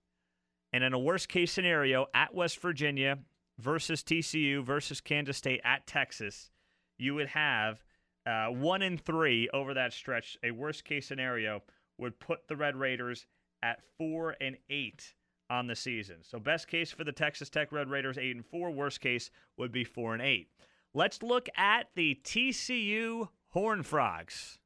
And 0.71 0.83
in 0.83 0.94
a 0.94 1.00
worst 1.00 1.30
case 1.30 1.51
scenario, 1.51 2.07
at 2.13 2.33
West 2.33 2.59
Virginia 2.59 3.19
versus 3.59 4.01
TCU 4.01 4.63
versus 4.63 5.01
Kansas 5.01 5.38
State 5.38 5.62
at 5.63 5.85
Texas, 5.85 6.50
you 6.97 7.13
would 7.15 7.27
have 7.27 7.83
uh, 8.25 8.47
one 8.47 8.81
and 8.81 8.99
three 8.99 9.49
over 9.53 9.73
that 9.73 9.93
stretch. 9.93 10.37
A 10.43 10.51
worst 10.51 10.85
case 10.85 11.07
scenario 11.07 11.61
would 11.97 12.19
put 12.19 12.47
the 12.47 12.55
Red 12.55 12.75
Raiders 12.75 13.25
at 13.61 13.81
four 13.97 14.35
and 14.41 14.57
eight 14.69 15.13
on 15.49 15.68
the 15.68 15.75
season. 15.75 16.18
So 16.21 16.39
best 16.39 16.68
case 16.68 16.92
for 16.92 17.03
the 17.03 17.11
Texas 17.11 17.49
Tech 17.49 17.71
Red 17.71 17.89
Raiders 17.89 18.18
eight 18.18 18.35
and 18.35 18.45
four. 18.45 18.71
Worst 18.71 19.01
case 19.01 19.30
would 19.57 19.71
be 19.71 19.83
four 19.83 20.13
and 20.13 20.21
eight. 20.21 20.49
Let's 20.94 21.23
look 21.23 21.49
at 21.57 21.87
the 21.95 22.19
TCU 22.23 23.30
Horn 23.49 23.83
Frogs. 23.83 24.59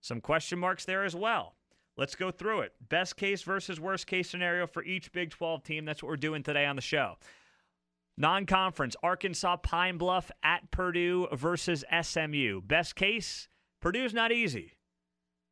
Some 0.00 0.20
question 0.20 0.58
marks 0.58 0.84
there 0.84 1.04
as 1.04 1.14
well. 1.14 1.54
Let's 1.96 2.14
go 2.14 2.30
through 2.30 2.60
it. 2.60 2.72
Best 2.88 3.16
case 3.16 3.42
versus 3.42 3.78
worst 3.78 4.06
case 4.06 4.30
scenario 4.30 4.66
for 4.66 4.82
each 4.82 5.12
Big 5.12 5.30
12 5.30 5.62
team. 5.62 5.84
That's 5.84 6.02
what 6.02 6.08
we're 6.08 6.16
doing 6.16 6.42
today 6.42 6.64
on 6.64 6.76
the 6.76 6.82
show. 6.82 7.16
Non 8.18 8.44
conference, 8.44 8.94
Arkansas 9.02 9.56
Pine 9.56 9.96
Bluff 9.96 10.30
at 10.42 10.70
Purdue 10.70 11.28
versus 11.32 11.84
SMU. 12.02 12.60
Best 12.60 12.94
case, 12.94 13.48
Purdue's 13.80 14.12
not 14.12 14.30
easy, 14.30 14.72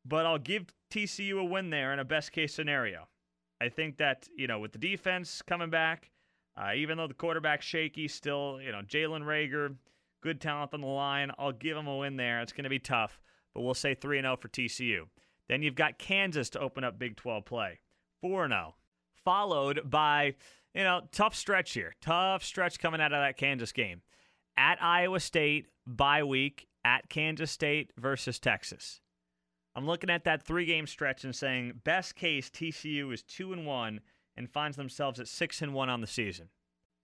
but 0.05 0.27
I'll 0.27 0.39
give 0.39 0.67
TCU 0.93 1.41
a 1.41 1.45
win 1.45 1.71
there 1.71 1.93
in 1.93 1.99
a 1.99 2.05
best 2.05 2.33
case 2.33 2.55
scenario. 2.55 3.09
I 3.61 3.69
think 3.69 3.97
that, 3.99 4.29
you 4.37 4.47
know, 4.47 4.59
with 4.59 4.73
the 4.73 4.79
defense 4.79 5.43
coming 5.43 5.71
back, 5.71 6.11
uh, 6.57 6.73
even 6.75 6.99
though 6.99 7.07
the 7.07 7.15
quarterback's 7.15 7.65
shaky, 7.65 8.09
still, 8.09 8.61
you 8.63 8.73
know, 8.73 8.83
Jalen 8.83 9.23
Reagor, 9.23 9.77
good 10.23 10.41
talent 10.41 10.75
on 10.75 10.81
the 10.81 10.87
line. 10.87 11.31
I'll 11.39 11.53
give 11.53 11.77
him 11.77 11.87
a 11.87 11.97
win 11.97 12.17
there. 12.17 12.41
It's 12.41 12.53
going 12.53 12.65
to 12.65 12.71
be 12.71 12.79
tough, 12.79 13.21
but 13.55 13.63
we'll 13.63 13.75
say 13.75 13.95
3 13.95 14.21
0 14.21 14.37
for 14.37 14.49
TCU. 14.49 15.05
Then 15.49 15.63
you've 15.63 15.75
got 15.75 15.99
Kansas 15.99 16.51
to 16.51 16.61
open 16.61 16.85
up 16.85 16.99
Big 16.99 17.17
12 17.17 17.45
play, 17.45 17.81
4 18.21 18.49
0. 18.49 18.75
Followed 19.25 19.83
by, 19.91 20.35
you 20.75 20.85
know, 20.85 21.03
tough 21.13 21.35
stretch 21.35 21.73
here. 21.73 21.95
Tough 22.01 22.45
stretch 22.45 22.79
coming 22.79 23.01
out 23.01 23.13
of 23.13 23.21
that 23.21 23.37
Kansas 23.37 23.73
game. 23.73 24.03
At 24.57 24.83
Iowa 24.83 25.21
State, 25.21 25.67
bye 25.87 26.23
week, 26.23 26.67
at 26.85 27.09
Kansas 27.09 27.51
State 27.51 27.93
versus 27.97 28.39
Texas. 28.39 29.01
I'm 29.75 29.87
looking 29.87 30.11
at 30.11 30.25
that 30.25 30.43
three 30.43 30.67
game 30.67 30.87
stretch 30.87 31.25
and 31.25 31.35
saying, 31.35 31.81
best 31.85 32.17
case, 32.17 32.51
TCU 32.51 33.13
is 33.13 33.23
2 33.23 33.53
and 33.53 33.67
1 33.67 34.01
and 34.37 34.51
finds 34.51 34.77
themselves 34.77 35.21
at 35.21 35.29
6 35.29 35.63
and 35.63 35.75
1 35.75 35.89
on 35.89 36.01
the 36.01 36.07
season. 36.07 36.49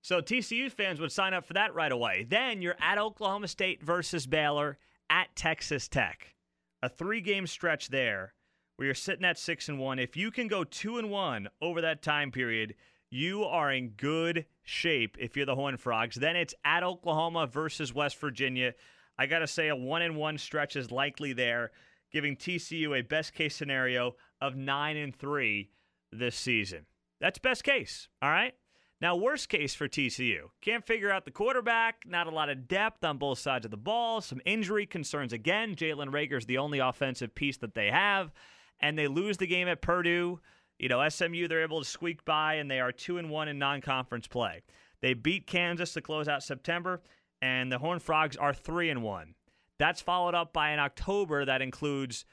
So 0.02 0.20
TCU 0.20 0.70
fans 0.70 1.00
would 1.00 1.12
sign 1.12 1.34
up 1.34 1.44
for 1.44 1.54
that 1.54 1.74
right 1.74 1.90
away. 1.90 2.26
Then 2.28 2.62
you're 2.62 2.76
at 2.80 2.98
Oklahoma 2.98 3.48
State 3.48 3.82
versus 3.82 4.26
Baylor, 4.26 4.78
at 5.10 5.34
Texas 5.36 5.88
Tech. 5.88 6.34
A 6.82 6.88
three 6.88 7.20
game 7.20 7.46
stretch 7.46 7.88
there 7.88 8.34
where 8.76 8.86
you're 8.86 8.94
sitting 8.94 9.24
at 9.24 9.38
six 9.38 9.68
and 9.68 9.78
one, 9.78 9.98
if 9.98 10.16
you 10.16 10.30
can 10.30 10.48
go 10.48 10.62
two 10.62 10.98
and 10.98 11.10
one 11.10 11.48
over 11.62 11.80
that 11.80 12.02
time 12.02 12.30
period, 12.30 12.74
you 13.10 13.44
are 13.44 13.72
in 13.72 13.90
good 13.90 14.46
shape 14.62 15.16
if 15.18 15.36
you're 15.36 15.46
the 15.46 15.54
Horn 15.54 15.76
Frogs. 15.76 16.16
Then 16.16 16.36
it's 16.36 16.54
at 16.64 16.82
Oklahoma 16.82 17.46
versus 17.46 17.94
West 17.94 18.18
Virginia. 18.20 18.74
I 19.18 19.26
got 19.26 19.38
to 19.40 19.46
say, 19.46 19.68
a 19.68 19.76
one 19.76 20.02
and 20.02 20.16
one 20.16 20.38
stretch 20.38 20.76
is 20.76 20.90
likely 20.90 21.32
there, 21.32 21.70
giving 22.12 22.36
TCU 22.36 22.98
a 22.98 23.02
best 23.02 23.34
case 23.34 23.54
scenario 23.54 24.16
of 24.40 24.56
nine 24.56 24.96
and 24.96 25.14
three 25.14 25.70
this 26.12 26.36
season. 26.36 26.86
That's 27.20 27.38
best 27.38 27.64
case, 27.64 28.08
all 28.20 28.30
right? 28.30 28.54
Now, 29.00 29.14
worst 29.16 29.50
case 29.50 29.74
for 29.74 29.88
TCU. 29.88 30.48
Can't 30.62 30.86
figure 30.86 31.10
out 31.10 31.26
the 31.26 31.30
quarterback, 31.30 32.04
not 32.06 32.26
a 32.26 32.30
lot 32.30 32.48
of 32.48 32.66
depth 32.66 33.04
on 33.04 33.18
both 33.18 33.38
sides 33.38 33.66
of 33.66 33.70
the 33.70 33.76
ball, 33.76 34.22
some 34.22 34.40
injury 34.46 34.86
concerns 34.86 35.34
again. 35.34 35.74
Jalen 35.74 36.12
Reagor's 36.12 36.46
the 36.46 36.58
only 36.58 36.78
offensive 36.78 37.34
piece 37.34 37.58
that 37.58 37.74
they 37.74 37.90
have, 37.90 38.32
and 38.80 38.98
they 38.98 39.06
lose 39.06 39.36
the 39.36 39.46
game 39.46 39.68
at 39.68 39.82
Purdue. 39.82 40.40
You 40.78 40.88
know, 40.88 41.06
SMU, 41.08 41.48
they're 41.48 41.62
able 41.62 41.82
to 41.82 41.88
squeak 41.88 42.24
by, 42.24 42.54
and 42.54 42.70
they 42.70 42.80
are 42.80 42.92
2 42.92 43.18
and 43.18 43.30
1 43.30 43.48
in 43.48 43.58
non 43.58 43.80
conference 43.80 44.26
play. 44.26 44.62
They 45.00 45.14
beat 45.14 45.46
Kansas 45.46 45.92
to 45.94 46.00
close 46.00 46.28
out 46.28 46.42
September, 46.42 47.02
and 47.40 47.70
the 47.70 47.78
Horned 47.78 48.02
Frogs 48.02 48.36
are 48.36 48.52
3 48.52 48.90
and 48.90 49.02
1. 49.02 49.34
That's 49.78 50.00
followed 50.00 50.34
up 50.34 50.52
by 50.52 50.70
an 50.70 50.78
October 50.78 51.44
that 51.44 51.62
includes 51.62 52.24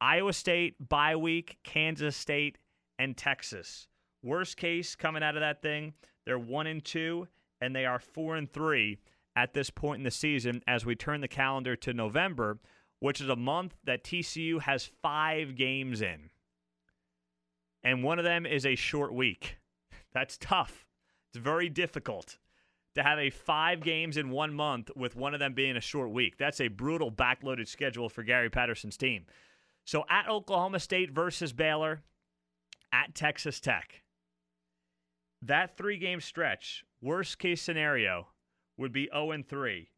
Iowa 0.00 0.32
State, 0.32 0.88
bye 0.88 1.16
week, 1.16 1.58
Kansas 1.64 2.16
State, 2.16 2.58
and 2.98 3.16
Texas. 3.16 3.88
Worst 4.22 4.56
case 4.56 4.94
coming 4.94 5.22
out 5.22 5.36
of 5.36 5.40
that 5.40 5.62
thing, 5.62 5.94
they're 6.24 6.38
one 6.38 6.66
and 6.66 6.84
two, 6.84 7.28
and 7.60 7.74
they 7.74 7.86
are 7.86 7.98
four 7.98 8.36
and 8.36 8.50
three 8.50 8.98
at 9.36 9.54
this 9.54 9.70
point 9.70 9.98
in 9.98 10.04
the 10.04 10.10
season 10.10 10.62
as 10.66 10.84
we 10.84 10.94
turn 10.94 11.20
the 11.20 11.28
calendar 11.28 11.76
to 11.76 11.92
November, 11.92 12.58
which 13.00 13.20
is 13.20 13.28
a 13.28 13.36
month 13.36 13.76
that 13.84 14.04
TCU 14.04 14.60
has 14.60 14.90
five 15.02 15.54
games 15.54 16.00
in. 16.00 16.30
And 17.86 18.02
one 18.02 18.18
of 18.18 18.24
them 18.24 18.46
is 18.46 18.66
a 18.66 18.74
short 18.74 19.14
week. 19.14 19.58
That's 20.12 20.36
tough. 20.36 20.84
It's 21.30 21.42
very 21.42 21.68
difficult 21.68 22.38
to 22.96 23.02
have 23.02 23.18
a 23.18 23.30
five 23.30 23.80
games 23.80 24.16
in 24.16 24.30
one 24.30 24.52
month 24.52 24.90
with 24.96 25.14
one 25.14 25.34
of 25.34 25.40
them 25.40 25.54
being 25.54 25.76
a 25.76 25.80
short 25.80 26.10
week. 26.10 26.36
That's 26.36 26.60
a 26.60 26.68
brutal 26.68 27.12
backloaded 27.12 27.68
schedule 27.68 28.08
for 28.08 28.24
Gary 28.24 28.50
Patterson's 28.50 28.96
team. 28.96 29.26
So 29.84 30.04
at 30.10 30.28
Oklahoma 30.28 30.80
State 30.80 31.12
versus 31.12 31.52
Baylor, 31.52 32.02
at 32.92 33.14
Texas 33.14 33.60
Tech 33.60 34.02
that 35.42 35.76
three 35.76 35.98
game 35.98 36.20
stretch, 36.20 36.84
worst 37.00 37.38
case 37.38 37.62
scenario, 37.62 38.28
would 38.76 38.92
be 38.92 39.08
0 39.12 39.32
and 39.32 39.46
3. 39.46 39.88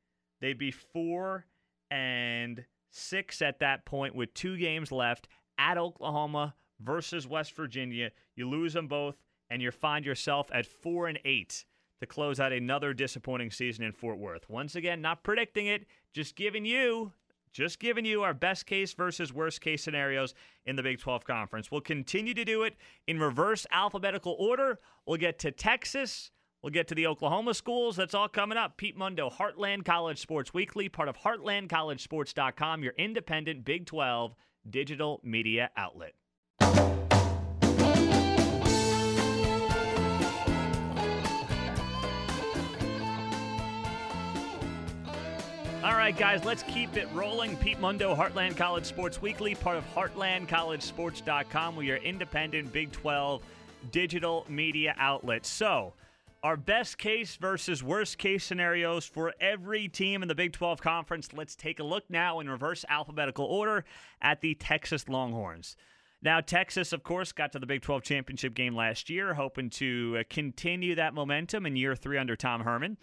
They'd 0.40 0.58
be 0.58 0.70
4 0.70 1.46
and 1.90 2.64
6 2.90 3.42
at 3.42 3.60
that 3.60 3.84
point 3.84 4.14
with 4.14 4.34
two 4.34 4.56
games 4.56 4.92
left 4.92 5.28
at 5.58 5.78
Oklahoma 5.78 6.54
versus 6.80 7.26
West 7.26 7.54
Virginia. 7.54 8.10
You 8.36 8.48
lose 8.48 8.72
them 8.72 8.88
both, 8.88 9.16
and 9.50 9.62
you 9.62 9.70
find 9.70 10.04
yourself 10.04 10.50
at 10.52 10.66
4 10.66 11.08
and 11.08 11.18
8 11.24 11.64
to 12.00 12.06
close 12.06 12.38
out 12.38 12.52
another 12.52 12.94
disappointing 12.94 13.50
season 13.50 13.84
in 13.84 13.92
Fort 13.92 14.18
Worth. 14.18 14.48
Once 14.48 14.74
again, 14.74 15.00
not 15.00 15.24
predicting 15.24 15.66
it, 15.66 15.86
just 16.12 16.36
giving 16.36 16.64
you 16.64 17.12
just 17.52 17.78
giving 17.78 18.04
you 18.04 18.22
our 18.22 18.34
best 18.34 18.66
case 18.66 18.92
versus 18.92 19.32
worst 19.32 19.60
case 19.60 19.82
scenarios 19.82 20.34
in 20.66 20.76
the 20.76 20.82
Big 20.82 21.00
12 21.00 21.24
Conference. 21.24 21.70
We'll 21.70 21.80
continue 21.80 22.34
to 22.34 22.44
do 22.44 22.62
it 22.62 22.76
in 23.06 23.18
reverse 23.18 23.66
alphabetical 23.72 24.36
order. 24.38 24.78
We'll 25.06 25.16
get 25.16 25.38
to 25.40 25.50
Texas. 25.50 26.30
We'll 26.62 26.72
get 26.72 26.88
to 26.88 26.94
the 26.94 27.06
Oklahoma 27.06 27.54
schools. 27.54 27.96
That's 27.96 28.14
all 28.14 28.28
coming 28.28 28.58
up. 28.58 28.76
Pete 28.76 28.96
Mundo, 28.96 29.30
Heartland 29.30 29.84
College 29.84 30.18
Sports 30.18 30.52
Weekly, 30.52 30.88
part 30.88 31.08
of 31.08 31.16
HeartlandCollegeSports.com, 31.18 32.82
your 32.82 32.94
independent 32.98 33.64
Big 33.64 33.86
12 33.86 34.34
digital 34.68 35.20
media 35.22 35.70
outlet. 35.76 36.14
All 45.84 45.94
right, 45.94 46.16
guys, 46.16 46.44
let's 46.44 46.64
keep 46.64 46.96
it 46.96 47.08
rolling. 47.12 47.56
Pete 47.58 47.78
Mundo, 47.78 48.12
Heartland 48.12 48.56
College 48.56 48.84
Sports 48.84 49.22
Weekly, 49.22 49.54
part 49.54 49.76
of 49.76 49.84
HeartlandCollegeSports.com. 49.94 51.76
We 51.76 51.92
are 51.92 51.98
independent 51.98 52.72
Big 52.72 52.90
12 52.90 53.42
digital 53.92 54.44
media 54.48 54.96
outlet. 54.98 55.46
So, 55.46 55.94
our 56.42 56.56
best 56.56 56.98
case 56.98 57.36
versus 57.36 57.80
worst 57.80 58.18
case 58.18 58.42
scenarios 58.42 59.06
for 59.06 59.32
every 59.40 59.86
team 59.86 60.22
in 60.22 60.26
the 60.28 60.34
Big 60.34 60.52
12 60.52 60.80
Conference. 60.80 61.28
Let's 61.32 61.54
take 61.54 61.78
a 61.78 61.84
look 61.84 62.10
now 62.10 62.40
in 62.40 62.50
reverse 62.50 62.84
alphabetical 62.88 63.44
order 63.44 63.84
at 64.20 64.40
the 64.40 64.56
Texas 64.56 65.08
Longhorns. 65.08 65.76
Now, 66.20 66.40
Texas, 66.40 66.92
of 66.92 67.04
course, 67.04 67.30
got 67.30 67.52
to 67.52 67.60
the 67.60 67.66
Big 67.66 67.82
12 67.82 68.02
championship 68.02 68.54
game 68.54 68.74
last 68.74 69.08
year, 69.08 69.34
hoping 69.34 69.70
to 69.70 70.16
uh, 70.18 70.24
continue 70.28 70.96
that 70.96 71.14
momentum 71.14 71.66
in 71.66 71.76
year 71.76 71.94
three 71.94 72.18
under 72.18 72.34
Tom 72.34 72.62
Herman. 72.62 72.96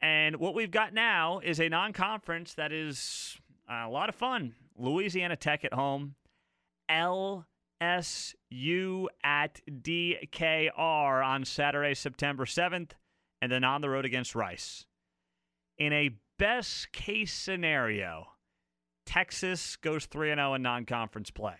And 0.00 0.36
what 0.36 0.54
we've 0.54 0.70
got 0.70 0.92
now 0.92 1.40
is 1.42 1.60
a 1.60 1.68
non 1.68 1.92
conference 1.92 2.54
that 2.54 2.72
is 2.72 3.38
uh, 3.70 3.84
a 3.86 3.90
lot 3.90 4.08
of 4.08 4.14
fun. 4.14 4.54
Louisiana 4.78 5.36
Tech 5.36 5.64
at 5.64 5.72
home, 5.72 6.14
LSU 6.90 7.44
at 9.24 9.60
DKR 9.70 11.26
on 11.26 11.44
Saturday, 11.44 11.94
September 11.94 12.44
7th, 12.44 12.90
and 13.40 13.50
then 13.50 13.64
on 13.64 13.80
the 13.80 13.88
road 13.88 14.04
against 14.04 14.34
Rice. 14.34 14.84
In 15.78 15.92
a 15.92 16.10
best 16.38 16.92
case 16.92 17.32
scenario, 17.32 18.26
Texas 19.06 19.76
goes 19.76 20.06
3 20.06 20.34
0 20.34 20.54
in 20.54 20.62
non 20.62 20.84
conference 20.84 21.30
play. 21.30 21.56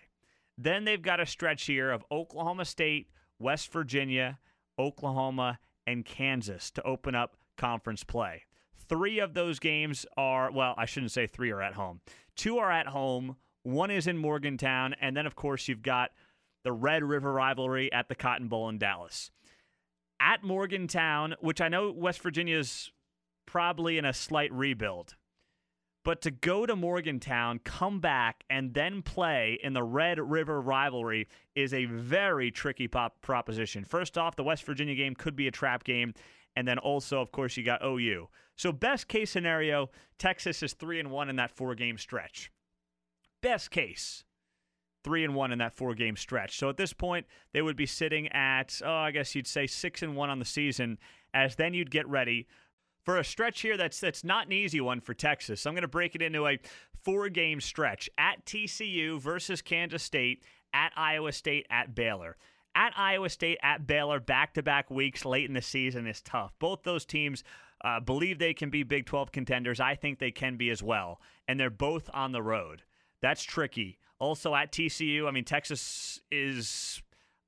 Then 0.57 0.85
they've 0.85 1.01
got 1.01 1.19
a 1.19 1.25
stretch 1.25 1.65
here 1.65 1.91
of 1.91 2.03
Oklahoma 2.11 2.65
State, 2.65 3.09
West 3.39 3.71
Virginia, 3.71 4.39
Oklahoma, 4.77 5.59
and 5.85 6.03
Kansas 6.03 6.71
to 6.71 6.83
open 6.83 7.15
up 7.15 7.36
conference 7.57 8.03
play. 8.03 8.43
Three 8.87 9.19
of 9.19 9.33
those 9.33 9.59
games 9.59 10.05
are, 10.15 10.51
well, 10.51 10.73
I 10.77 10.85
shouldn't 10.85 11.11
say 11.11 11.27
three 11.27 11.51
are 11.51 11.61
at 11.61 11.73
home. 11.73 11.99
Two 12.35 12.57
are 12.59 12.71
at 12.71 12.87
home, 12.87 13.35
one 13.63 13.91
is 13.91 14.07
in 14.07 14.17
Morgantown, 14.17 14.95
and 15.01 15.17
then, 15.17 15.25
of 15.25 15.35
course, 15.35 15.67
you've 15.67 15.81
got 15.81 16.11
the 16.63 16.71
Red 16.71 17.03
River 17.03 17.33
rivalry 17.33 17.91
at 17.91 18.07
the 18.07 18.15
Cotton 18.15 18.47
Bowl 18.47 18.69
in 18.69 18.77
Dallas. 18.77 19.31
At 20.21 20.43
Morgantown, 20.43 21.35
which 21.41 21.59
I 21.59 21.67
know 21.67 21.91
West 21.91 22.21
Virginia's 22.21 22.91
probably 23.45 23.97
in 23.97 24.05
a 24.05 24.13
slight 24.13 24.51
rebuild. 24.53 25.15
But 26.03 26.21
to 26.21 26.31
go 26.31 26.65
to 26.65 26.75
Morgantown, 26.75 27.59
come 27.59 27.99
back, 27.99 28.45
and 28.49 28.73
then 28.73 29.01
play 29.01 29.59
in 29.61 29.73
the 29.73 29.83
Red 29.83 30.19
River 30.19 30.61
rivalry 30.61 31.27
is 31.53 31.73
a 31.73 31.83
very 31.83 32.49
tricky 32.49 32.87
pop 32.87 33.21
proposition. 33.21 33.83
First 33.83 34.17
off, 34.17 34.37
the 34.37 34.43
West 34.43 34.63
Virginia 34.63 34.95
game 34.95 35.15
could 35.15 35.35
be 35.35 35.49
a 35.49 35.51
trap 35.51 35.83
game. 35.83 36.13
And 36.57 36.67
then 36.67 36.79
also, 36.79 37.21
of 37.21 37.31
course, 37.31 37.55
you 37.55 37.63
got 37.63 37.85
OU. 37.85 38.29
So 38.55 38.71
best 38.71 39.07
case 39.07 39.29
scenario, 39.29 39.91
Texas 40.17 40.63
is 40.63 40.73
three 40.73 40.99
and 40.99 41.11
one 41.11 41.29
in 41.29 41.35
that 41.35 41.51
four 41.51 41.75
game 41.75 41.99
stretch. 41.99 42.51
Best 43.43 43.69
case, 43.69 44.23
three 45.03 45.23
and 45.23 45.35
one 45.35 45.51
in 45.51 45.59
that 45.59 45.75
four 45.75 45.93
game 45.93 46.15
stretch. 46.15 46.57
So 46.57 46.67
at 46.67 46.77
this 46.77 46.93
point, 46.93 47.27
they 47.53 47.61
would 47.61 47.75
be 47.75 47.85
sitting 47.85 48.27
at, 48.29 48.81
oh, 48.83 48.91
I 48.91 49.11
guess 49.11 49.35
you'd 49.35 49.45
say 49.45 49.67
six 49.67 50.01
and 50.01 50.15
one 50.15 50.31
on 50.31 50.39
the 50.39 50.45
season, 50.45 50.97
as 51.31 51.57
then 51.57 51.75
you'd 51.75 51.91
get 51.91 52.07
ready 52.07 52.47
for 53.05 53.17
a 53.17 53.23
stretch 53.23 53.61
here 53.61 53.77
that's 53.77 53.99
that's 53.99 54.23
not 54.23 54.47
an 54.47 54.53
easy 54.53 54.81
one 54.81 54.99
for 54.99 55.13
Texas. 55.13 55.63
I'm 55.67 55.75
going 55.75 55.83
to 55.83 55.87
break 55.87 56.15
it 56.15 56.23
into 56.23 56.47
a 56.47 56.57
four 57.03 57.29
game 57.29 57.61
stretch 57.61 58.09
at 58.17 58.43
TCU 58.47 59.21
versus 59.21 59.61
Kansas 59.61 60.01
State, 60.01 60.43
at 60.73 60.91
Iowa 60.97 61.33
State, 61.33 61.67
at 61.69 61.93
Baylor 61.93 62.35
at 62.77 62.93
Iowa 62.95 63.27
State, 63.29 63.57
at 63.63 63.87
Baylor, 63.87 64.19
back 64.19 64.53
to 64.53 64.61
back 64.61 64.91
weeks 64.91 65.25
late 65.25 65.45
in 65.45 65.53
the 65.53 65.61
season 65.63 66.05
is 66.05 66.21
tough. 66.21 66.53
Both 66.59 66.83
those 66.83 67.05
teams 67.05 67.43
uh, 67.83 67.99
believe 67.99 68.37
they 68.37 68.53
can 68.53 68.69
be 68.69 68.83
Big 68.83 69.07
12 69.07 69.31
contenders. 69.31 69.79
I 69.79 69.95
think 69.95 70.19
they 70.19 70.29
can 70.29 70.57
be 70.57 70.69
as 70.69 70.83
well. 70.83 71.19
And 71.47 71.59
they're 71.59 71.71
both 71.71 72.07
on 72.13 72.33
the 72.33 72.43
road. 72.43 72.83
That's 73.19 73.43
tricky. 73.43 73.97
Also 74.19 74.53
at 74.53 74.71
TCU, 74.71 75.27
I 75.27 75.31
mean, 75.31 75.43
Texas 75.43 76.21
is 76.31 77.01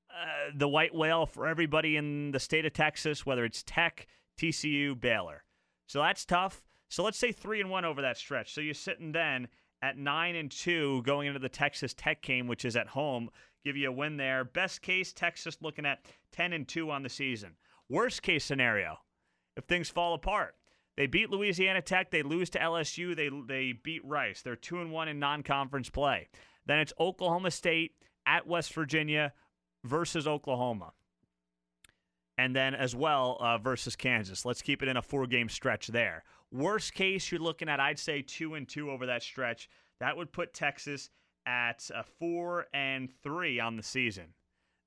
uh, 0.10 0.52
the 0.56 0.68
white 0.68 0.96
whale 0.96 1.28
for 1.28 1.48
everybody 1.48 1.96
in 1.96 2.32
the 2.32 2.40
state 2.40 2.66
of 2.66 2.74
Texas, 2.74 3.24
whether 3.24 3.46
it's 3.46 3.64
Tech, 3.64 4.08
TCU, 4.42 5.00
Baylor. 5.00 5.44
So 5.86 6.00
that's 6.00 6.26
tough. 6.26 6.64
So 6.90 7.04
let's 7.04 7.20
say 7.20 7.32
three 7.32 7.62
and 7.62 7.70
one 7.70 7.86
over 7.86 8.02
that 8.02 8.18
stretch. 8.18 8.52
So 8.52 8.62
you're 8.62 8.74
sitting 8.74 9.12
then 9.12 9.48
at 9.84 9.96
nine 9.96 10.36
and 10.36 10.50
two 10.50 11.04
going 11.04 11.28
into 11.28 11.40
the 11.40 11.50
Texas 11.50 11.94
Tech 11.94 12.24
game, 12.24 12.48
which 12.48 12.66
is 12.66 12.76
at 12.76 12.88
home 12.88 13.30
give 13.64 13.78
you 13.78 13.90
a 13.90 13.92
win 13.92 14.18
there. 14.18 14.44
Best 14.44 14.82
case, 14.82 15.14
Texas 15.14 15.58
looking 15.62 15.86
at 15.86 16.06
10 16.32 16.54
and 16.54 16.68
2 16.68 16.92
on 16.92 17.04
the 17.04 17.10
season. 17.10 17.56
Worst 17.90 18.22
case 18.22 18.46
scenario, 18.46 18.98
if 19.58 19.66
things 19.66 19.90
fall 19.90 20.14
apart, 20.14 20.56
they 20.96 21.08
beat 21.08 21.30
Louisiana 21.30 21.82
Tech, 21.82 22.12
they 22.12 22.24
lose 22.24 22.50
to 22.52 22.60
LSU, 22.60 23.16
they 23.16 23.30
they 23.48 23.72
beat 23.72 24.04
Rice. 24.06 24.42
They're 24.42 24.56
2 24.56 24.82
and 24.82 24.92
1 24.92 25.08
in 25.08 25.18
non-conference 25.18 25.90
play. 25.90 26.28
Then 26.66 26.80
it's 26.80 26.94
Oklahoma 27.00 27.52
State 27.52 27.94
at 28.26 28.46
West 28.46 28.74
Virginia 28.74 29.34
versus 29.86 30.28
Oklahoma. 30.28 30.92
And 32.38 32.56
then 32.56 32.76
as 32.76 32.96
well 32.96 33.38
uh, 33.40 33.58
versus 33.58 33.96
Kansas. 33.96 34.46
Let's 34.46 34.62
keep 34.62 34.84
it 34.84 34.90
in 34.90 34.98
a 34.98 35.02
four-game 35.02 35.50
stretch 35.50 35.88
there. 35.88 36.24
Worst 36.52 36.94
case, 36.94 37.32
you're 37.32 37.42
looking 37.42 37.70
at 37.70 37.80
I'd 37.80 37.98
say 37.98 38.22
two 38.22 38.56
and 38.56 38.68
two 38.68 38.92
over 38.92 39.06
that 39.06 39.24
stretch. 39.24 39.70
That 40.00 40.18
would 40.18 40.32
put 40.32 40.54
Texas 40.54 41.10
at 41.46 41.90
a 41.94 42.04
four 42.04 42.68
and 42.74 43.10
three 43.24 43.60
on 43.60 43.78
the 43.78 43.84
season. 43.84 44.34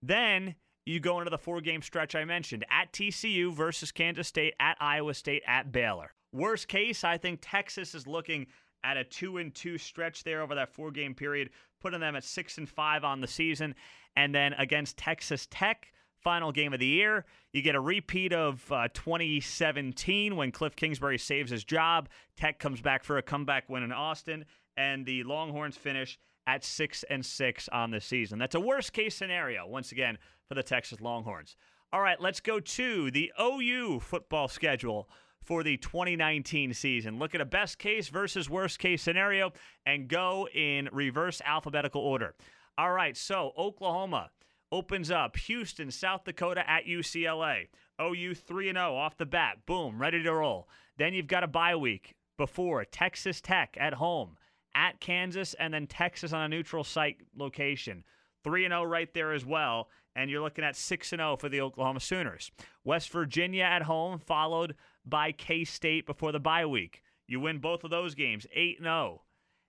Then 0.02 0.56
you 0.84 1.00
go 1.00 1.18
into 1.18 1.30
the 1.30 1.38
four 1.38 1.60
game 1.60 1.82
stretch 1.82 2.14
I 2.14 2.24
mentioned 2.24 2.64
at 2.70 2.92
TCU 2.92 3.54
versus 3.54 3.92
Kansas 3.92 4.28
State, 4.28 4.54
at 4.58 4.76
Iowa 4.80 5.14
State, 5.14 5.42
at 5.46 5.72
Baylor. 5.72 6.12
Worst 6.32 6.68
case, 6.68 7.04
I 7.04 7.18
think 7.18 7.40
Texas 7.42 7.94
is 7.94 8.06
looking 8.06 8.46
at 8.84 8.96
a 8.96 9.04
two 9.04 9.38
and 9.38 9.54
two 9.54 9.78
stretch 9.78 10.24
there 10.24 10.42
over 10.42 10.54
that 10.54 10.72
four 10.72 10.90
game 10.90 11.14
period, 11.14 11.50
putting 11.80 12.00
them 12.00 12.16
at 12.16 12.24
six 12.24 12.58
and 12.58 12.68
five 12.68 13.04
on 13.04 13.20
the 13.20 13.28
season. 13.28 13.74
And 14.16 14.34
then 14.34 14.54
against 14.54 14.96
Texas 14.96 15.46
Tech, 15.50 15.92
final 16.22 16.52
game 16.52 16.72
of 16.72 16.80
the 16.80 16.86
year, 16.86 17.24
you 17.52 17.62
get 17.62 17.74
a 17.74 17.80
repeat 17.80 18.32
of 18.32 18.70
uh, 18.72 18.88
2017 18.94 20.36
when 20.36 20.52
Cliff 20.52 20.74
Kingsbury 20.76 21.18
saves 21.18 21.50
his 21.50 21.64
job. 21.64 22.08
Tech 22.36 22.58
comes 22.58 22.80
back 22.80 23.04
for 23.04 23.18
a 23.18 23.22
comeback 23.22 23.68
win 23.68 23.82
in 23.82 23.92
Austin, 23.92 24.44
and 24.76 25.04
the 25.06 25.22
Longhorns 25.24 25.76
finish 25.76 26.18
at 26.46 26.64
six 26.64 27.04
and 27.08 27.24
six 27.24 27.68
on 27.68 27.90
the 27.90 28.00
season. 28.00 28.38
That's 28.38 28.54
a 28.54 28.60
worst 28.60 28.92
case 28.92 29.14
scenario 29.14 29.66
once 29.66 29.92
again 29.92 30.18
for 30.48 30.54
the 30.54 30.62
Texas 30.62 31.00
Longhorns. 31.00 31.56
All 31.92 32.00
right, 32.00 32.20
let's 32.20 32.40
go 32.40 32.58
to 32.58 33.10
the 33.10 33.32
OU 33.40 34.00
football 34.00 34.48
schedule 34.48 35.08
for 35.44 35.62
the 35.62 35.76
2019 35.76 36.72
season. 36.72 37.18
Look 37.18 37.34
at 37.34 37.40
a 37.40 37.44
best 37.46 37.78
case 37.78 38.08
versus 38.08 38.48
worst 38.48 38.78
case 38.78 39.02
scenario 39.02 39.52
and 39.84 40.08
go 40.08 40.48
in 40.54 40.88
reverse 40.92 41.42
alphabetical 41.44 42.00
order. 42.00 42.34
All 42.78 42.92
right, 42.92 43.16
so 43.16 43.52
Oklahoma 43.58 44.30
opens 44.70 45.10
up 45.10 45.36
Houston, 45.36 45.90
South 45.90 46.24
Dakota 46.24 46.68
at 46.68 46.86
UCLA. 46.86 47.68
OU 48.00 48.34
3 48.34 48.72
0 48.72 48.96
off 48.96 49.18
the 49.18 49.26
bat. 49.26 49.58
Boom, 49.66 50.00
ready 50.00 50.22
to 50.22 50.32
roll. 50.32 50.68
Then 50.96 51.14
you've 51.14 51.26
got 51.26 51.44
a 51.44 51.48
bye 51.48 51.76
week 51.76 52.14
before 52.38 52.84
Texas 52.84 53.40
Tech 53.40 53.76
at 53.78 53.94
home, 53.94 54.36
at 54.74 55.00
Kansas, 55.00 55.54
and 55.54 55.72
then 55.72 55.86
Texas 55.86 56.32
on 56.32 56.42
a 56.42 56.48
neutral 56.48 56.84
site 56.84 57.18
location. 57.36 58.04
3 58.44 58.68
0 58.68 58.84
right 58.84 59.12
there 59.14 59.32
as 59.32 59.44
well. 59.44 59.88
And 60.14 60.30
you're 60.30 60.42
looking 60.42 60.64
at 60.64 60.76
6 60.76 61.08
0 61.08 61.36
for 61.36 61.48
the 61.48 61.60
Oklahoma 61.60 62.00
Sooners. 62.00 62.50
West 62.84 63.10
Virginia 63.10 63.64
at 63.64 63.82
home, 63.82 64.18
followed 64.18 64.74
by 65.04 65.32
K 65.32 65.64
State 65.64 66.06
before 66.06 66.32
the 66.32 66.40
bye 66.40 66.66
week. 66.66 67.02
You 67.26 67.40
win 67.40 67.58
both 67.58 67.84
of 67.84 67.90
those 67.90 68.14
games, 68.14 68.46
8 68.52 68.78
0. 68.82 69.22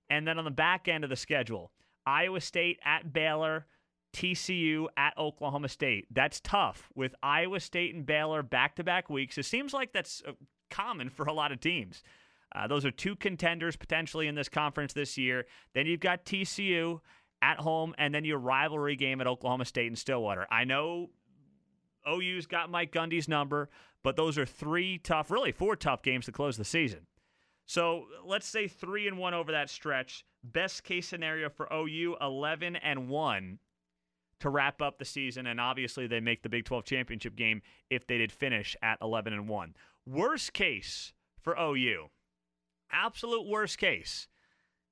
And 0.09 0.27
then 0.27 0.37
on 0.37 0.45
the 0.45 0.51
back 0.51 0.87
end 0.87 1.03
of 1.03 1.09
the 1.09 1.15
schedule, 1.15 1.71
Iowa 2.05 2.41
State 2.41 2.79
at 2.83 3.13
Baylor, 3.13 3.67
TCU 4.13 4.87
at 4.97 5.17
Oklahoma 5.17 5.69
State. 5.69 6.07
That's 6.11 6.39
tough 6.41 6.89
with 6.93 7.15
Iowa 7.23 7.59
State 7.59 7.95
and 7.95 8.05
Baylor 8.05 8.43
back 8.43 8.75
to 8.75 8.83
back 8.83 9.09
weeks. 9.09 9.37
It 9.37 9.45
seems 9.45 9.73
like 9.73 9.93
that's 9.93 10.21
uh, 10.27 10.33
common 10.69 11.09
for 11.09 11.25
a 11.25 11.33
lot 11.33 11.51
of 11.51 11.59
teams. 11.59 12.03
Uh, 12.55 12.67
those 12.67 12.85
are 12.85 12.91
two 12.91 13.15
contenders 13.15 13.75
potentially 13.75 14.27
in 14.27 14.35
this 14.35 14.49
conference 14.49 14.93
this 14.93 15.17
year. 15.17 15.45
Then 15.73 15.87
you've 15.87 15.99
got 15.99 16.25
TCU 16.25 16.99
at 17.41 17.59
home, 17.59 17.93
and 17.97 18.13
then 18.13 18.23
your 18.23 18.37
rivalry 18.37 18.95
game 18.95 19.19
at 19.19 19.27
Oklahoma 19.27 19.65
State 19.65 19.87
and 19.87 19.97
Stillwater. 19.97 20.47
I 20.49 20.63
know 20.63 21.09
OU's 22.07 22.45
got 22.45 22.69
Mike 22.69 22.93
Gundy's 22.93 23.27
number, 23.27 23.69
but 24.03 24.15
those 24.15 24.37
are 24.37 24.45
three 24.45 24.97
tough, 24.97 25.31
really 25.31 25.51
four 25.51 25.75
tough 25.75 26.03
games 26.03 26.25
to 26.25 26.31
close 26.31 26.57
the 26.57 26.63
season. 26.63 27.07
So 27.65 28.05
let's 28.25 28.47
say 28.47 28.67
three 28.67 29.07
and 29.07 29.17
one 29.17 29.33
over 29.33 29.51
that 29.51 29.69
stretch. 29.69 30.25
Best 30.43 30.83
case 30.83 31.07
scenario 31.07 31.49
for 31.49 31.67
OU, 31.73 32.17
11 32.21 32.75
and 32.77 33.07
one 33.09 33.59
to 34.39 34.49
wrap 34.49 34.81
up 34.81 34.97
the 34.97 35.05
season, 35.05 35.47
and 35.47 35.59
obviously 35.59 36.05
they 36.05 36.19
make 36.19 36.43
the 36.43 36.49
Big 36.49 36.65
12 36.65 36.83
championship 36.83 37.35
game 37.35 37.61
if 37.89 38.05
they 38.05 38.17
did 38.17 38.31
finish 38.31 38.75
at 38.81 38.97
11 39.01 39.31
and 39.31 39.47
1. 39.47 39.75
Worst 40.05 40.51
case 40.51 41.13
for 41.41 41.57
OU, 41.57 42.09
absolute 42.93 43.47
worst 43.47 43.77
case, 43.77 44.27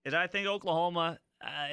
is 0.04 0.14
I 0.14 0.28
think 0.28 0.48
Oklahoma, 0.48 1.20
uh, 1.44 1.68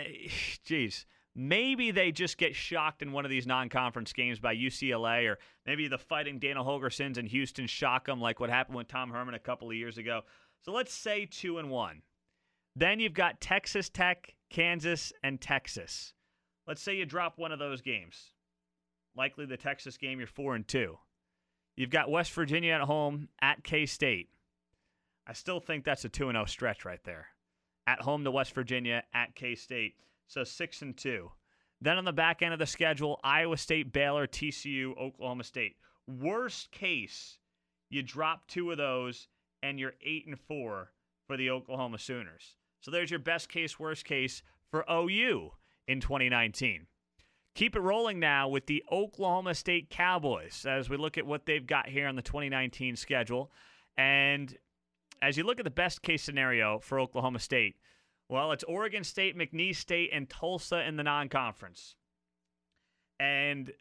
maybe 1.35 1.91
they 1.91 2.13
just 2.13 2.37
get 2.39 2.55
shocked 2.55 3.03
in 3.03 3.13
one 3.13 3.25
of 3.25 3.31
these 3.31 3.47
non-conference 3.47 4.13
games 4.13 4.39
by 4.39 4.55
UCLA, 4.55 5.29
or 5.29 5.39
maybe 5.67 5.89
the 5.89 5.99
Fighting 5.99 6.39
Dana 6.39 6.63
Holgorsen's 6.63 7.19
in 7.19 7.27
Houston 7.27 7.67
shock 7.67 8.07
them 8.07 8.21
like 8.21 8.41
what 8.41 8.51
happened 8.51 8.77
with 8.77 8.89
Tom 8.89 9.11
Herman 9.11 9.35
a 9.35 9.39
couple 9.39 9.69
of 9.69 9.77
years 9.77 9.99
ago. 9.99 10.23
So 10.63 10.73
let's 10.73 10.93
say 10.93 11.27
two 11.27 11.59
and 11.59 11.71
one. 11.71 12.03
Then 12.77 13.01
you've 13.01 13.15
got 13.15 13.41
Texas 13.41 13.89
Tech, 13.89 14.35
Kansas, 14.51 15.13
and 15.23 15.41
Texas. 15.41 16.15
Let's 16.67 16.83
say 16.83 16.97
you 16.97 17.07
drop 17.07 17.39
one 17.39 17.51
of 17.51 17.59
those 17.59 17.81
games. 17.81 18.35
Likely 19.17 19.47
the 19.47 19.57
Texas 19.57 19.97
game, 19.97 20.19
you're 20.19 20.29
four 20.29 20.55
and 20.55 20.67
two. 20.67 20.99
You've 21.77 21.91
got 21.91 22.11
West 22.11 22.33
Virginia 22.33 22.73
at 22.75 22.83
home 22.83 23.29
at 23.41 23.65
K 23.65 23.87
State. 23.87 24.29
I 25.29 25.35
still 25.35 25.61
think 25.61 25.85
that's 25.85 26.05
a 26.07 26.09
2 26.09 26.31
0 26.33 26.45
stretch 26.47 26.85
right 26.85 27.03
there. 27.05 27.27
At 27.87 28.01
home 28.01 28.25
to 28.25 28.31
West 28.31 28.55
Virginia, 28.55 29.03
at 29.13 29.35
K 29.35 29.55
State. 29.55 29.95
So 30.27 30.43
6 30.43 30.83
and 30.83 30.97
2. 30.97 31.31
Then 31.81 31.99
on 31.99 32.05
the 32.05 32.13
back 32.13 32.43
end 32.43 32.53
of 32.53 32.59
the 32.59 32.67
schedule, 32.67 33.21
Iowa 33.23 33.57
State, 33.57 33.93
Baylor, 33.93 34.27
TCU, 34.27 34.97
Oklahoma 34.99 35.45
State. 35.45 35.77
Worst 36.07 36.73
case, 36.73 37.39
you 37.91 38.03
drop 38.03 38.47
two 38.49 38.71
of 38.71 38.79
those 38.79 39.29
and 39.63 39.79
you're 39.79 39.95
8 40.05 40.27
and 40.27 40.41
4 40.41 40.91
for 41.27 41.37
the 41.37 41.51
Oklahoma 41.51 41.99
Sooners. 41.99 42.57
So 42.81 42.91
there's 42.91 43.11
your 43.11 43.21
best 43.21 43.49
case, 43.49 43.79
worst 43.79 44.05
case 44.05 44.43
for 44.71 44.85
OU 44.91 45.51
in 45.87 46.01
2019. 46.01 46.87
Keep 47.55 47.77
it 47.77 47.81
rolling 47.81 48.21
now 48.21 48.49
with 48.49 48.67
the 48.67 48.85
Oklahoma 48.91 49.55
State 49.55 49.91
Cowboys 49.91 50.65
as 50.67 50.89
we 50.89 50.97
look 50.97 51.19
at 51.19 51.27
what 51.27 51.45
they've 51.45 51.67
got 51.67 51.89
here 51.89 52.07
on 52.07 52.17
the 52.17 52.23
2019 52.23 52.97
schedule. 52.97 53.51
And 53.97 54.57
as 55.23 55.37
you 55.37 55.45
look 55.45 55.59
at 55.59 55.65
the 55.65 55.71
best 55.71 56.03
case 56.03 56.23
scenario 56.23 56.79
for 56.79 57.01
Oklahoma 57.01 57.39
State, 57.39 57.77
well, 58.29 58.53
it's 58.53 58.65
Oregon 58.65 59.05
State, 59.05 59.37
McNeese 59.37 59.77
State, 59.77 60.11
and 60.13 60.29
Tulsa 60.29 60.87
in 60.87 60.97
the 60.97 61.03
non 61.03 61.29
conference. 61.29 61.97
And 63.19 63.73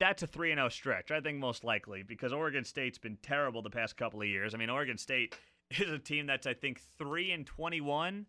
that's 0.00 0.22
a 0.22 0.26
3 0.26 0.54
0 0.54 0.68
stretch, 0.68 1.10
I 1.10 1.20
think, 1.20 1.38
most 1.38 1.64
likely, 1.64 2.02
because 2.02 2.32
Oregon 2.32 2.64
State's 2.64 2.98
been 2.98 3.18
terrible 3.22 3.62
the 3.62 3.70
past 3.70 3.96
couple 3.96 4.22
of 4.22 4.28
years. 4.28 4.54
I 4.54 4.58
mean, 4.58 4.70
Oregon 4.70 4.98
State 4.98 5.36
is 5.70 5.90
a 5.90 5.98
team 5.98 6.26
that's, 6.26 6.46
I 6.46 6.54
think, 6.54 6.80
3 6.98 7.32
and 7.32 7.46
21 7.46 8.26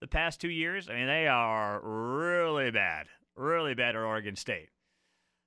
the 0.00 0.06
past 0.06 0.40
two 0.40 0.50
years. 0.50 0.88
I 0.88 0.94
mean, 0.94 1.06
they 1.06 1.26
are 1.26 1.80
really 1.80 2.70
bad, 2.70 3.06
really 3.34 3.74
bad 3.74 3.96
at 3.96 4.02
Oregon 4.02 4.36
State. 4.36 4.68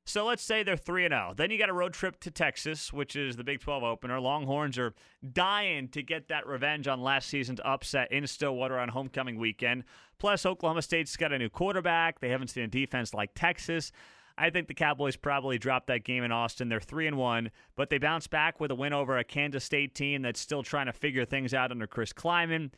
So 0.04 0.26
let's 0.26 0.44
say 0.44 0.64
they're 0.64 0.78
3 0.78 1.08
0. 1.08 1.34
Then 1.36 1.52
you 1.52 1.58
got 1.58 1.70
a 1.70 1.74
road 1.74 1.94
trip 1.94 2.20
to 2.22 2.32
Texas, 2.32 2.92
which 2.92 3.16
is 3.16 3.36
the 3.36 3.44
Big 3.44 3.60
12 3.60 3.84
opener. 3.84 4.20
Longhorns 4.20 4.78
are 4.78 4.94
dying 5.32 5.88
to 5.90 6.02
get 6.02 6.28
that 6.30 6.48
revenge 6.48 6.88
on 6.88 7.02
last 7.02 7.30
season's 7.30 7.60
upset 7.64 8.12
in 8.12 8.26
Stillwater 8.26 8.80
on 8.80 8.90
homecoming 8.90 9.38
weekend. 9.38 9.84
Plus, 10.18 10.46
Oklahoma 10.46 10.82
State's 10.82 11.16
got 11.16 11.32
a 11.32 11.38
new 11.38 11.50
quarterback. 11.50 12.20
They 12.20 12.30
haven't 12.30 12.50
seen 12.50 12.64
a 12.64 12.68
defense 12.68 13.14
like 13.14 13.32
Texas. 13.36 13.92
I 14.38 14.50
think 14.50 14.68
the 14.68 14.74
Cowboys 14.74 15.16
probably 15.16 15.60
dropped 15.60 15.88
that 15.88 16.04
game 16.04 16.24
in 16.24 16.32
Austin. 16.32 16.68
They're 16.68 16.80
3 16.80 17.08
and 17.08 17.18
1, 17.18 17.52
but 17.76 17.90
they 17.90 18.00
bounce 18.00 18.28
back 18.28 18.60
with 18.60 18.72
a 18.72 18.76
win 18.76 18.94
over 18.94 19.18
a 19.18 19.24
Kansas 19.24 19.64
State 19.64 19.94
team 19.94 20.24
that's 20.24 20.40
still 20.40 20.64
trying 20.64 20.88
to 20.88 20.94
figure 20.94 21.26
things 21.26 21.54
out 21.54 21.72
under 21.72 21.86
Chris 21.86 22.12
Klieman. 22.12 22.72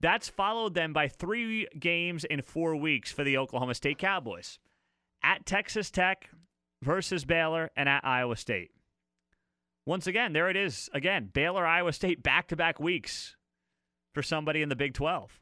That's 0.00 0.28
followed 0.28 0.74
then 0.74 0.92
by 0.92 1.08
three 1.08 1.68
games 1.78 2.24
in 2.24 2.42
four 2.42 2.74
weeks 2.74 3.12
for 3.12 3.24
the 3.24 3.36
Oklahoma 3.36 3.74
State 3.74 3.98
Cowboys 3.98 4.58
at 5.22 5.46
Texas 5.46 5.90
Tech 5.90 6.30
versus 6.82 7.24
Baylor 7.24 7.70
and 7.76 7.88
at 7.88 8.04
Iowa 8.04 8.36
State. 8.36 8.72
Once 9.86 10.06
again, 10.06 10.32
there 10.32 10.50
it 10.50 10.56
is. 10.56 10.90
Again, 10.92 11.30
Baylor, 11.32 11.66
Iowa 11.66 11.92
State 11.92 12.22
back 12.22 12.48
to 12.48 12.56
back 12.56 12.78
weeks 12.78 13.36
for 14.12 14.22
somebody 14.22 14.62
in 14.62 14.68
the 14.68 14.76
Big 14.76 14.92
12. 14.92 15.40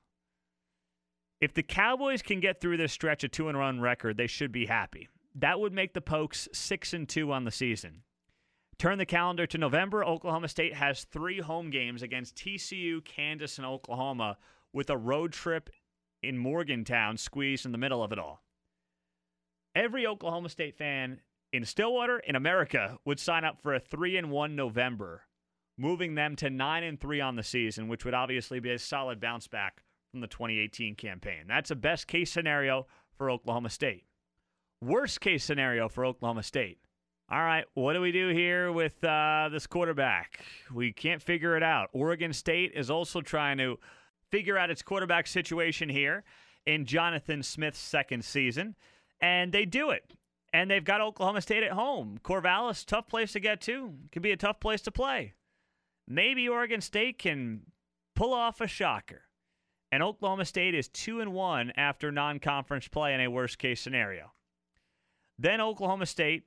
If 1.41 1.55
the 1.55 1.63
Cowboys 1.63 2.23
can 2.23 2.41
get 2.41 2.61
through 2.61 2.77
this 2.77 2.93
stretch 2.93 3.25
of 3.25 3.31
two 3.31 3.49
and 3.49 3.59
run 3.59 3.81
record, 3.81 4.17
they 4.17 4.27
should 4.27 4.53
be 4.53 4.67
happy. 4.67 5.09
That 5.35 5.59
would 5.59 5.73
make 5.73 5.95
the 5.95 6.01
Pokes 6.01 6.49
six 6.53 6.93
and 6.93 7.09
two 7.09 7.33
on 7.33 7.45
the 7.45 7.51
season. 7.51 8.03
Turn 8.79 8.99
the 8.99 9.07
calendar 9.07 9.47
to 9.47 9.59
November. 9.59 10.05
Oklahoma 10.05 10.49
State 10.49 10.75
has 10.75 11.05
three 11.05 11.41
home 11.41 11.71
games 11.71 12.03
against 12.03 12.37
TCU, 12.37 13.05
Kansas, 13.05 13.59
and 13.59 13.67
Oklahoma, 13.67 14.39
with 14.73 14.91
a 14.91 14.97
road 14.97 15.33
trip 15.33 15.71
in 16.23 16.39
Morgantown 16.39 17.17
squeezed 17.17 17.67
in 17.67 17.73
the 17.73 17.79
middle 17.79 18.03
of 18.03 18.13
it 18.13 18.19
all. 18.19 18.43
Every 19.75 20.07
Oklahoma 20.07 20.49
State 20.49 20.77
fan 20.77 21.21
in 21.53 21.65
Stillwater, 21.65 22.19
in 22.19 22.37
America, 22.37 22.99
would 23.05 23.21
sign 23.21 23.45
up 23.45 23.61
for 23.61 23.75
a 23.75 23.81
3 23.81 24.17
and 24.17 24.31
1 24.31 24.57
November, 24.57 25.23
moving 25.77 26.15
them 26.15 26.37
to 26.37 26.51
9 26.51 26.83
and 26.83 27.01
3 27.01 27.21
on 27.21 27.37
the 27.37 27.43
season, 27.43 27.89
which 27.89 28.05
would 28.05 28.15
obviously 28.15 28.61
be 28.61 28.71
a 28.71 28.79
solid 28.79 29.21
bounce 29.21 29.49
back 29.49 29.83
from 30.11 30.21
the 30.21 30.27
2018 30.27 30.95
campaign. 30.95 31.45
That's 31.47 31.71
a 31.71 31.77
best 31.77 32.07
case 32.07 32.31
scenario 32.31 32.87
for 33.17 33.31
Oklahoma 33.31 33.71
State. 33.71 34.05
Worst 34.83 35.21
case 35.21 35.45
scenario 35.45 35.89
for 35.89 36.05
Oklahoma 36.05 36.43
State 36.43 36.79
all 37.33 37.45
right, 37.45 37.65
what 37.75 37.93
do 37.93 38.01
we 38.01 38.11
do 38.11 38.31
here 38.31 38.73
with 38.73 39.05
uh, 39.05 39.49
this 39.53 39.65
quarterback? 39.69 40.41
We 40.75 40.93
can't 40.93 41.23
figure 41.23 41.57
it 41.57 41.63
out. 41.63 41.89
Oregon 41.93 42.33
State 42.33 42.73
is 42.75 42.91
also 42.91 43.21
trying 43.21 43.57
to 43.59 43.79
figure 44.33 44.59
out 44.59 44.69
its 44.69 44.83
quarterback 44.83 45.29
situation 45.29 45.89
here 45.89 46.25
in 46.67 46.87
Jonathan 46.87 47.45
Smith's 47.45 47.79
second 47.79 48.25
season, 48.25 48.75
and 49.21 49.53
they 49.53 49.65
do 49.65 49.91
it. 49.91 50.15
And 50.53 50.71
they've 50.71 50.85
got 50.85 51.01
Oklahoma 51.01 51.41
State 51.41 51.63
at 51.63 51.73
home. 51.73 52.19
Corvallis, 52.25 52.85
tough 52.85 53.07
place 53.07 53.33
to 53.33 53.41
get 53.41 53.61
to. 53.63 53.95
Could 54.11 54.23
be 54.23 54.33
a 54.33 54.37
tough 54.37 54.59
place 54.61 54.81
to 54.83 54.91
play. 54.91 55.35
Maybe 56.09 56.49
Oregon 56.49 56.81
State 56.81 57.19
can 57.19 57.61
pull 58.17 58.35
off 58.35 58.61
a 58.61 58.67
shocker. 58.67 59.23
And 59.93 60.03
Oklahoma 60.03 60.45
State 60.45 60.75
is 60.75 60.89
2 60.89 61.21
and 61.21 61.33
1 61.33 61.73
after 61.77 62.13
non-conference 62.13 62.89
play 62.89 63.15
in 63.15 63.21
a 63.21 63.31
worst 63.31 63.59
case 63.59 63.81
scenario. 63.81 64.33
Then 65.39 65.61
Oklahoma 65.61 66.07
State 66.07 66.45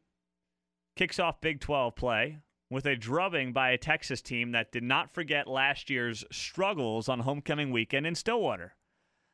kicks 0.96 1.20
off 1.20 1.42
Big 1.42 1.60
12 1.60 1.96
play 1.96 2.40
with 2.70 2.86
a 2.86 2.96
drubbing 2.96 3.54
by 3.54 3.72
a 3.72 3.78
Texas 3.78 4.22
team 4.22 4.52
that 4.52 4.72
did 4.72 4.84
not 4.84 5.14
forget 5.14 5.48
last 5.48 5.90
year's 5.90 6.24
struggles 6.32 7.10
on 7.10 7.22
homecoming 7.22 7.72
weekend 7.72 8.06
in 8.06 8.16
Stillwater. 8.16 8.76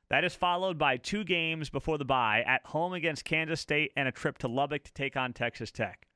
That 0.10 0.24
is 0.24 0.36
followed 0.36 0.78
by 0.80 0.98
two 0.98 1.24
games 1.24 1.70
before 1.70 2.00
the 2.00 2.06
bye 2.06 2.44
at 2.46 2.66
home 2.66 2.94
against 2.94 3.26
Kansas 3.26 3.62
State 3.62 3.92
and 3.96 4.08
a 4.08 4.12
trip 4.12 4.40
to 4.40 4.48
Lubbock 4.48 4.84
to 4.86 4.94
take 4.94 5.16
on 5.16 5.34
Texas 5.34 5.72
Tech. 5.72 6.08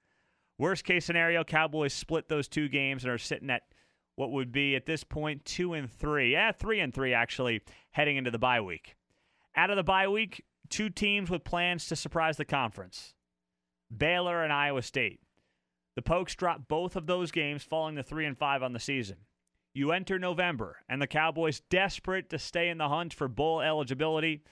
Worst 0.57 0.83
case 0.83 1.05
scenario, 1.05 1.43
Cowboys 1.43 1.93
split 1.93 2.27
those 2.27 2.47
two 2.47 2.69
games 2.69 3.03
and 3.03 3.13
are 3.13 3.17
sitting 3.19 3.49
at 3.49 3.63
what 4.15 4.31
would 4.31 4.51
be 4.51 4.75
at 4.75 4.85
this 4.85 5.03
point 5.03 5.45
two 5.45 5.73
and 5.73 5.91
three. 5.91 6.31
Yeah, 6.31 6.51
three 6.51 6.79
and 6.79 6.93
three 6.93 7.13
actually 7.13 7.61
heading 7.91 8.17
into 8.17 8.31
the 8.31 8.39
bye 8.39 8.61
week. 8.61 8.95
Out 9.55 9.69
of 9.69 9.75
the 9.75 9.83
bye 9.83 10.07
week, 10.07 10.43
two 10.69 10.89
teams 10.89 11.29
with 11.29 11.43
plans 11.43 11.87
to 11.87 11.95
surprise 11.95 12.37
the 12.37 12.45
conference 12.45 13.13
Baylor 13.95 14.43
and 14.43 14.51
Iowa 14.51 14.81
State. 14.81 15.19
The 15.95 16.01
Pokes 16.01 16.33
dropped 16.33 16.67
both 16.67 16.95
of 16.95 17.05
those 17.05 17.31
games, 17.31 17.63
falling 17.63 17.95
to 17.97 18.03
three 18.03 18.25
and 18.25 18.37
five 18.37 18.63
on 18.63 18.73
the 18.73 18.79
season. 18.79 19.17
You 19.73 19.91
enter 19.91 20.19
November, 20.19 20.77
and 20.87 21.01
the 21.01 21.07
Cowboys 21.07 21.61
desperate 21.69 22.29
to 22.29 22.37
stay 22.37 22.69
in 22.69 22.77
the 22.77 22.89
hunt 22.89 23.13
for 23.13 23.27
bowl 23.27 23.59
eligibility, 23.59 24.43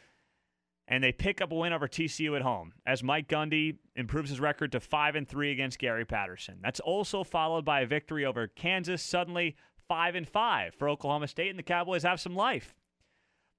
and 0.87 1.03
they 1.03 1.11
pick 1.11 1.41
up 1.41 1.51
a 1.51 1.55
win 1.55 1.73
over 1.73 1.87
TCU 1.87 2.35
at 2.35 2.41
home 2.41 2.73
as 2.87 3.03
Mike 3.03 3.27
Gundy 3.27 3.77
improves 3.95 4.31
his 4.31 4.39
record 4.39 4.71
to 4.71 4.79
five 4.79 5.15
and 5.15 5.27
three 5.27 5.51
against 5.51 5.77
Gary 5.77 6.05
Patterson. 6.05 6.57
That's 6.61 6.79
also 6.79 7.23
followed 7.23 7.63
by 7.63 7.81
a 7.81 7.85
victory 7.85 8.25
over 8.25 8.47
Kansas, 8.47 9.03
suddenly 9.03 9.55
five 9.87 10.15
and 10.15 10.27
five 10.27 10.73
for 10.73 10.89
Oklahoma 10.89 11.27
State, 11.27 11.49
and 11.49 11.59
the 11.59 11.63
Cowboys 11.63 12.03
have 12.03 12.19
some 12.19 12.35
life. 12.35 12.73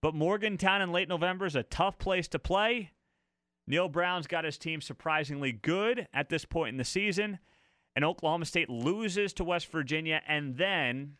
But 0.00 0.16
Morgantown 0.16 0.82
in 0.82 0.90
late 0.90 1.08
November 1.08 1.46
is 1.46 1.54
a 1.54 1.62
tough 1.62 1.96
place 1.96 2.26
to 2.28 2.40
play. 2.40 2.90
Neal 3.68 3.88
Brown's 3.88 4.26
got 4.26 4.44
his 4.44 4.58
team 4.58 4.80
surprisingly 4.80 5.52
good 5.52 6.08
at 6.12 6.28
this 6.28 6.44
point 6.44 6.70
in 6.70 6.76
the 6.76 6.84
season, 6.84 7.38
and 7.94 8.04
Oklahoma 8.04 8.46
State 8.46 8.68
loses 8.68 9.32
to 9.34 9.44
West 9.44 9.70
Virginia, 9.70 10.20
and 10.26 10.56
then 10.56 11.18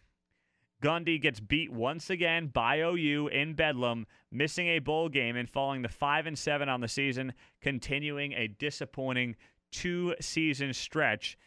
Gundy 0.83 1.23
gets 1.23 1.39
beat 1.39 1.73
once 1.73 2.11
again 2.11 2.49
by 2.49 2.81
OU 2.81 3.29
in 3.29 3.55
Bedlam, 3.55 4.05
missing 4.33 4.67
a 4.67 4.81
bowl 4.81 5.09
game 5.09 5.37
and 5.37 5.49
falling 5.49 5.85
to 5.85 5.89
5 5.89 6.27
and 6.27 6.37
7 6.37 6.69
on 6.69 6.81
the 6.81 6.89
season, 6.89 7.33
continuing 7.61 8.33
a 8.33 8.49
disappointing 8.49 9.37
two-season 9.71 10.73
stretch 10.73 11.39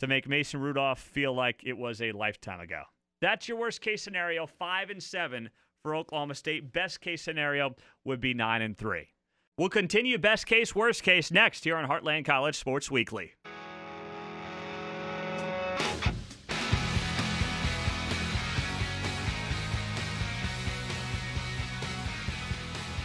to 0.00 0.08
make 0.08 0.28
Mason 0.28 0.60
Rudolph 0.60 0.98
feel 0.98 1.32
like 1.32 1.62
it 1.64 1.78
was 1.78 2.02
a 2.02 2.10
lifetime 2.10 2.58
ago. 2.58 2.82
That's 3.20 3.46
your 3.48 3.58
worst 3.58 3.80
case 3.80 4.02
scenario, 4.02 4.46
5 4.46 4.90
and 4.90 5.02
7 5.02 5.50
for 5.82 5.94
Oklahoma 5.94 6.34
State. 6.34 6.72
Best 6.72 7.00
case 7.00 7.22
scenario 7.22 7.76
would 8.04 8.20
be 8.20 8.34
9 8.34 8.60
and 8.60 8.76
3. 8.76 9.08
We'll 9.56 9.68
continue 9.68 10.18
best 10.18 10.46
case, 10.46 10.74
worst 10.74 11.04
case 11.04 11.30
next 11.30 11.62
here 11.62 11.76
on 11.76 11.88
Heartland 11.88 12.24
College 12.24 12.58
Sports 12.58 12.90
Weekly. 12.90 13.34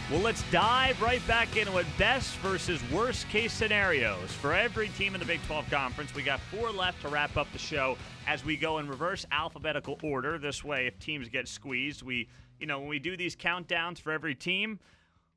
Well, 0.08 0.20
let's 0.20 0.48
dive 0.52 1.02
right 1.02 1.26
back 1.26 1.56
into 1.56 1.78
it. 1.78 1.86
Best 1.98 2.36
versus 2.36 2.80
worst 2.92 3.28
case 3.28 3.52
scenarios 3.52 4.30
for 4.30 4.54
every 4.54 4.88
team 4.90 5.14
in 5.14 5.20
the 5.20 5.26
Big 5.26 5.42
12 5.48 5.68
Conference. 5.68 6.14
We 6.14 6.22
got 6.22 6.38
four 6.38 6.70
left 6.70 7.02
to 7.02 7.08
wrap 7.08 7.36
up 7.36 7.50
the 7.52 7.58
show 7.58 7.98
as 8.28 8.44
we 8.44 8.56
go 8.56 8.78
in 8.78 8.86
reverse 8.86 9.26
alphabetical 9.32 9.98
order. 10.04 10.38
This 10.38 10.62
way, 10.62 10.86
if 10.86 10.96
teams 11.00 11.28
get 11.28 11.48
squeezed, 11.48 12.02
we, 12.02 12.28
you 12.60 12.68
know, 12.68 12.78
when 12.78 12.88
we 12.88 13.00
do 13.00 13.16
these 13.16 13.34
countdowns 13.34 13.98
for 13.98 14.12
every 14.12 14.36
team, 14.36 14.78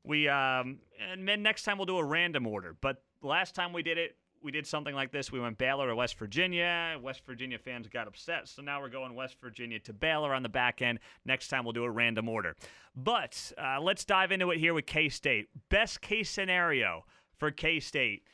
we, 0.04 0.28
um, 0.28 0.78
and 1.10 1.26
then 1.26 1.42
next 1.42 1.64
time 1.64 1.76
we'll 1.76 1.86
do 1.86 1.98
a 1.98 2.04
random 2.04 2.46
order. 2.46 2.76
But 2.80 3.02
last 3.22 3.56
time 3.56 3.72
we 3.72 3.82
did 3.82 3.98
it, 3.98 4.14
we 4.42 4.50
did 4.50 4.66
something 4.66 4.94
like 4.94 5.12
this. 5.12 5.30
We 5.30 5.40
went 5.40 5.58
Baylor 5.58 5.88
to 5.88 5.94
West 5.94 6.18
Virginia. 6.18 6.98
West 7.02 7.22
Virginia 7.26 7.58
fans 7.58 7.88
got 7.88 8.06
upset, 8.06 8.48
so 8.48 8.62
now 8.62 8.80
we're 8.80 8.88
going 8.88 9.14
West 9.14 9.36
Virginia 9.40 9.78
to 9.80 9.92
Baylor 9.92 10.34
on 10.34 10.42
the 10.42 10.48
back 10.48 10.82
end. 10.82 10.98
Next 11.24 11.48
time 11.48 11.64
we'll 11.64 11.72
do 11.72 11.84
a 11.84 11.90
random 11.90 12.28
order. 12.28 12.56
But 12.94 13.52
uh, 13.58 13.80
let's 13.80 14.04
dive 14.04 14.32
into 14.32 14.50
it 14.50 14.58
here 14.58 14.74
with 14.74 14.86
K 14.86 15.08
State. 15.08 15.48
Best 15.68 16.00
case 16.00 16.30
scenario 16.30 17.04
for 17.38 17.50
K 17.50 17.80
State. 17.80 18.24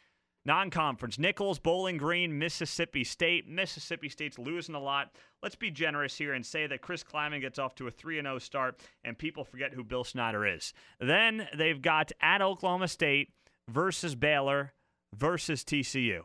Non 0.44 0.70
conference, 0.70 1.18
Nicholls, 1.18 1.58
Bowling 1.58 1.96
Green, 1.96 2.38
Mississippi 2.38 3.02
State. 3.02 3.48
Mississippi 3.48 4.08
State's 4.08 4.38
losing 4.38 4.76
a 4.76 4.80
lot. 4.80 5.16
Let's 5.42 5.56
be 5.56 5.72
generous 5.72 6.16
here 6.16 6.34
and 6.34 6.46
say 6.46 6.68
that 6.68 6.82
Chris 6.82 7.02
Klieman 7.02 7.40
gets 7.40 7.58
off 7.58 7.74
to 7.76 7.88
a 7.88 7.90
3 7.90 8.20
0 8.20 8.38
start 8.38 8.80
and 9.02 9.18
people 9.18 9.44
forget 9.44 9.74
who 9.74 9.82
Bill 9.82 10.04
Snyder 10.04 10.46
is. 10.46 10.72
Then 11.00 11.48
they've 11.56 11.82
got 11.82 12.12
at 12.20 12.42
Oklahoma 12.42 12.86
State 12.86 13.30
versus 13.68 14.14
Baylor 14.14 14.72
versus 15.16 15.64
TCU. 15.64 16.22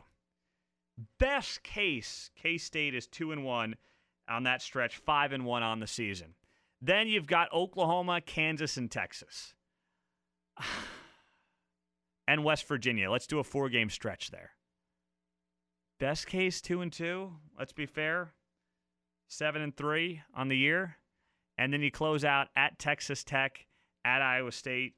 Best 1.18 1.62
case, 1.62 2.30
K 2.40 2.58
State 2.58 2.94
is 2.94 3.06
2 3.06 3.32
and 3.32 3.44
1 3.44 3.76
on 4.28 4.42
that 4.44 4.62
stretch, 4.62 4.96
5 4.96 5.32
and 5.32 5.44
1 5.44 5.62
on 5.62 5.80
the 5.80 5.86
season. 5.86 6.34
Then 6.80 7.08
you've 7.08 7.26
got 7.26 7.52
Oklahoma, 7.52 8.20
Kansas, 8.20 8.76
and 8.76 8.90
Texas. 8.90 9.54
and 12.28 12.44
West 12.44 12.66
Virginia. 12.66 13.10
Let's 13.10 13.26
do 13.26 13.38
a 13.38 13.44
four 13.44 13.68
game 13.68 13.88
stretch 13.88 14.30
there. 14.30 14.50
Best 16.00 16.26
case, 16.26 16.60
two 16.60 16.80
and 16.80 16.92
two. 16.92 17.32
Let's 17.58 17.72
be 17.72 17.86
fair. 17.86 18.32
Seven 19.28 19.62
and 19.62 19.76
three 19.76 20.22
on 20.34 20.48
the 20.48 20.56
year. 20.56 20.96
And 21.56 21.72
then 21.72 21.82
you 21.82 21.90
close 21.90 22.24
out 22.24 22.48
at 22.56 22.78
Texas 22.78 23.22
Tech, 23.22 23.66
at 24.04 24.20
Iowa 24.20 24.50
State. 24.50 24.94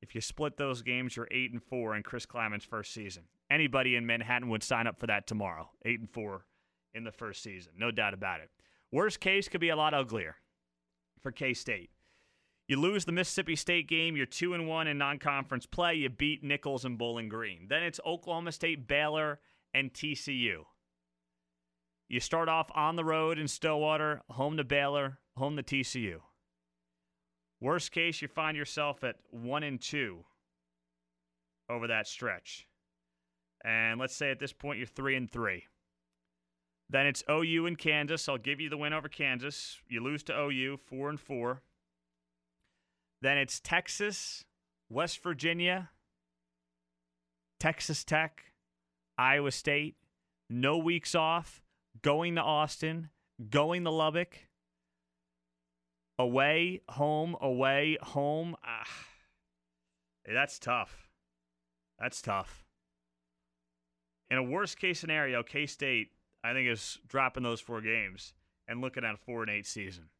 If 0.00 0.14
you 0.14 0.20
split 0.20 0.56
those 0.56 0.82
games, 0.82 1.16
you're 1.16 1.28
eight 1.30 1.52
and 1.52 1.62
four 1.62 1.96
in 1.96 2.02
Chris 2.02 2.26
Klieman's 2.26 2.64
first 2.64 2.92
season. 2.92 3.24
Anybody 3.50 3.96
in 3.96 4.06
Manhattan 4.06 4.48
would 4.48 4.62
sign 4.62 4.86
up 4.86 4.98
for 4.98 5.06
that 5.06 5.26
tomorrow. 5.26 5.70
Eight 5.84 6.00
and 6.00 6.10
four 6.10 6.46
in 6.94 7.04
the 7.04 7.12
first 7.12 7.42
season. 7.42 7.72
No 7.76 7.90
doubt 7.90 8.14
about 8.14 8.40
it. 8.40 8.50
Worst 8.92 9.20
case 9.20 9.48
could 9.48 9.60
be 9.60 9.68
a 9.70 9.76
lot 9.76 9.94
uglier 9.94 10.36
for 11.20 11.32
K 11.32 11.52
State. 11.54 11.90
You 12.68 12.78
lose 12.78 13.06
the 13.06 13.12
Mississippi 13.12 13.56
State 13.56 13.88
game. 13.88 14.14
You're 14.14 14.26
two 14.26 14.52
and 14.52 14.68
one 14.68 14.86
in 14.86 14.98
non-conference 14.98 15.66
play. 15.66 15.94
You 15.94 16.10
beat 16.10 16.44
Nicholls 16.44 16.84
and 16.84 16.98
Bowling 16.98 17.28
Green. 17.28 17.66
Then 17.68 17.82
it's 17.82 17.98
Oklahoma 18.04 18.52
State, 18.52 18.86
Baylor, 18.86 19.40
and 19.72 19.92
TCU. 19.92 20.64
You 22.08 22.20
start 22.20 22.48
off 22.48 22.70
on 22.74 22.96
the 22.96 23.04
road 23.04 23.38
in 23.38 23.48
Stillwater, 23.48 24.22
home 24.30 24.58
to 24.58 24.64
Baylor, 24.64 25.18
home 25.36 25.56
to 25.56 25.62
TCU. 25.62 26.20
Worst 27.60 27.92
case, 27.92 28.22
you 28.22 28.28
find 28.28 28.56
yourself 28.56 29.02
at 29.02 29.16
one 29.30 29.62
and 29.62 29.80
two 29.80 30.24
over 31.68 31.88
that 31.88 32.06
stretch. 32.06 32.66
And 33.64 33.98
let's 33.98 34.14
say 34.14 34.30
at 34.30 34.38
this 34.38 34.52
point 34.52 34.78
you're 34.78 34.86
three 34.86 35.16
and 35.16 35.30
three. 35.30 35.64
Then 36.90 37.06
it's 37.06 37.22
OU 37.28 37.66
and 37.66 37.76
Kansas. 37.76 38.28
I'll 38.28 38.38
give 38.38 38.60
you 38.60 38.70
the 38.70 38.78
win 38.78 38.92
over 38.92 39.08
Kansas. 39.08 39.78
You 39.88 40.02
lose 40.02 40.22
to 40.24 40.38
OU, 40.38 40.78
four 40.86 41.10
and 41.10 41.20
four. 41.20 41.62
Then 43.20 43.36
it's 43.36 43.60
Texas, 43.60 44.44
West 44.88 45.22
Virginia, 45.22 45.90
Texas 47.60 48.04
Tech, 48.04 48.52
Iowa 49.18 49.50
State. 49.50 49.96
No 50.48 50.78
weeks 50.78 51.14
off. 51.14 51.62
Going 52.00 52.36
to 52.36 52.42
Austin, 52.42 53.10
going 53.50 53.82
to 53.84 53.90
Lubbock. 53.90 54.47
Away, 56.18 56.82
home, 56.88 57.36
away, 57.40 57.96
home. 58.02 58.56
Ah, 58.64 58.88
that's 60.26 60.58
tough. 60.58 61.08
That's 61.98 62.20
tough. 62.20 62.64
In 64.30 64.38
a 64.38 64.42
worst 64.42 64.78
case 64.78 64.98
scenario, 64.98 65.42
K 65.42 65.66
State, 65.66 66.08
I 66.44 66.52
think, 66.52 66.68
is 66.68 66.98
dropping 67.06 67.44
those 67.44 67.60
four 67.60 67.80
games 67.80 68.34
and 68.66 68.80
looking 68.80 69.04
at 69.04 69.14
a 69.14 69.18
four 69.18 69.42
and 69.42 69.50
eight 69.50 69.66
season. 69.66 70.10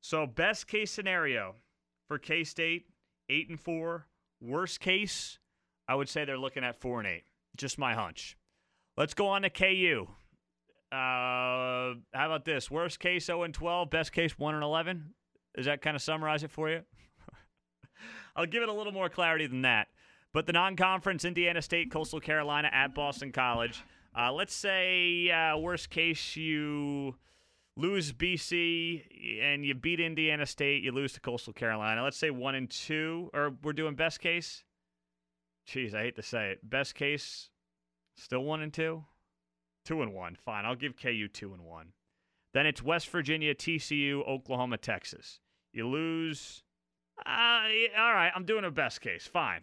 So, 0.00 0.26
best 0.26 0.66
case 0.68 0.90
scenario, 0.90 1.56
for 2.06 2.18
K 2.18 2.44
State, 2.44 2.86
eight 3.28 3.48
and 3.48 3.58
four. 3.58 4.06
Worst 4.40 4.80
case, 4.80 5.38
I 5.88 5.94
would 5.94 6.08
say 6.08 6.24
they're 6.24 6.36
looking 6.36 6.64
at 6.64 6.80
four 6.80 6.98
and 6.98 7.08
eight. 7.08 7.24
Just 7.56 7.78
my 7.78 7.94
hunch. 7.94 8.36
Let's 8.96 9.14
go 9.14 9.28
on 9.28 9.42
to 9.42 9.50
KU. 9.50 10.08
Uh, 10.92 11.96
how 12.12 12.26
about 12.26 12.44
this? 12.44 12.70
Worst 12.70 13.00
case, 13.00 13.24
0 13.24 13.44
and 13.44 13.54
12. 13.54 13.88
Best 13.88 14.12
case, 14.12 14.38
1 14.38 14.54
and 14.54 14.62
11. 14.62 15.14
Does 15.56 15.64
that 15.64 15.80
kind 15.80 15.96
of 15.96 16.02
summarize 16.02 16.44
it 16.44 16.50
for 16.50 16.68
you? 16.68 16.82
I'll 18.36 18.46
give 18.46 18.62
it 18.62 18.68
a 18.68 18.72
little 18.72 18.92
more 18.92 19.08
clarity 19.08 19.46
than 19.46 19.62
that. 19.62 19.88
But 20.34 20.46
the 20.46 20.52
non 20.52 20.76
conference, 20.76 21.24
Indiana 21.24 21.62
State, 21.62 21.90
Coastal 21.90 22.20
Carolina 22.20 22.70
at 22.72 22.94
Boston 22.94 23.32
College. 23.32 23.82
Uh, 24.16 24.32
let's 24.32 24.54
say, 24.54 25.30
uh, 25.30 25.56
worst 25.56 25.88
case, 25.88 26.36
you 26.36 27.16
lose 27.76 28.12
BC 28.12 29.40
and 29.42 29.64
you 29.64 29.74
beat 29.74 30.00
Indiana 30.00 30.44
State, 30.44 30.82
you 30.82 30.92
lose 30.92 31.14
to 31.14 31.20
Coastal 31.20 31.54
Carolina. 31.54 32.02
Let's 32.02 32.18
say 32.18 32.30
one 32.30 32.54
and 32.54 32.70
two, 32.70 33.30
or 33.32 33.54
we're 33.62 33.72
doing 33.72 33.94
best 33.94 34.20
case. 34.20 34.64
Jeez, 35.66 35.94
I 35.94 36.02
hate 36.02 36.16
to 36.16 36.22
say 36.22 36.50
it. 36.50 36.68
Best 36.68 36.94
case, 36.94 37.48
still 38.16 38.44
one 38.44 38.60
and 38.60 38.72
two, 38.72 39.04
two 39.84 40.02
and 40.02 40.12
one. 40.12 40.36
Fine, 40.36 40.64
I'll 40.64 40.76
give 40.76 40.96
KU 40.96 41.28
two 41.28 41.52
and 41.52 41.62
one. 41.62 41.92
Then 42.54 42.66
it's 42.66 42.82
West 42.82 43.08
Virginia, 43.08 43.54
TCU, 43.54 44.26
Oklahoma, 44.28 44.76
Texas. 44.76 45.40
You 45.72 45.88
lose. 45.88 46.62
Uh, 47.24 47.64
all 47.98 48.14
right, 48.14 48.32
I'm 48.34 48.44
doing 48.44 48.64
a 48.64 48.70
best 48.70 49.00
case. 49.00 49.26
Fine. 49.26 49.62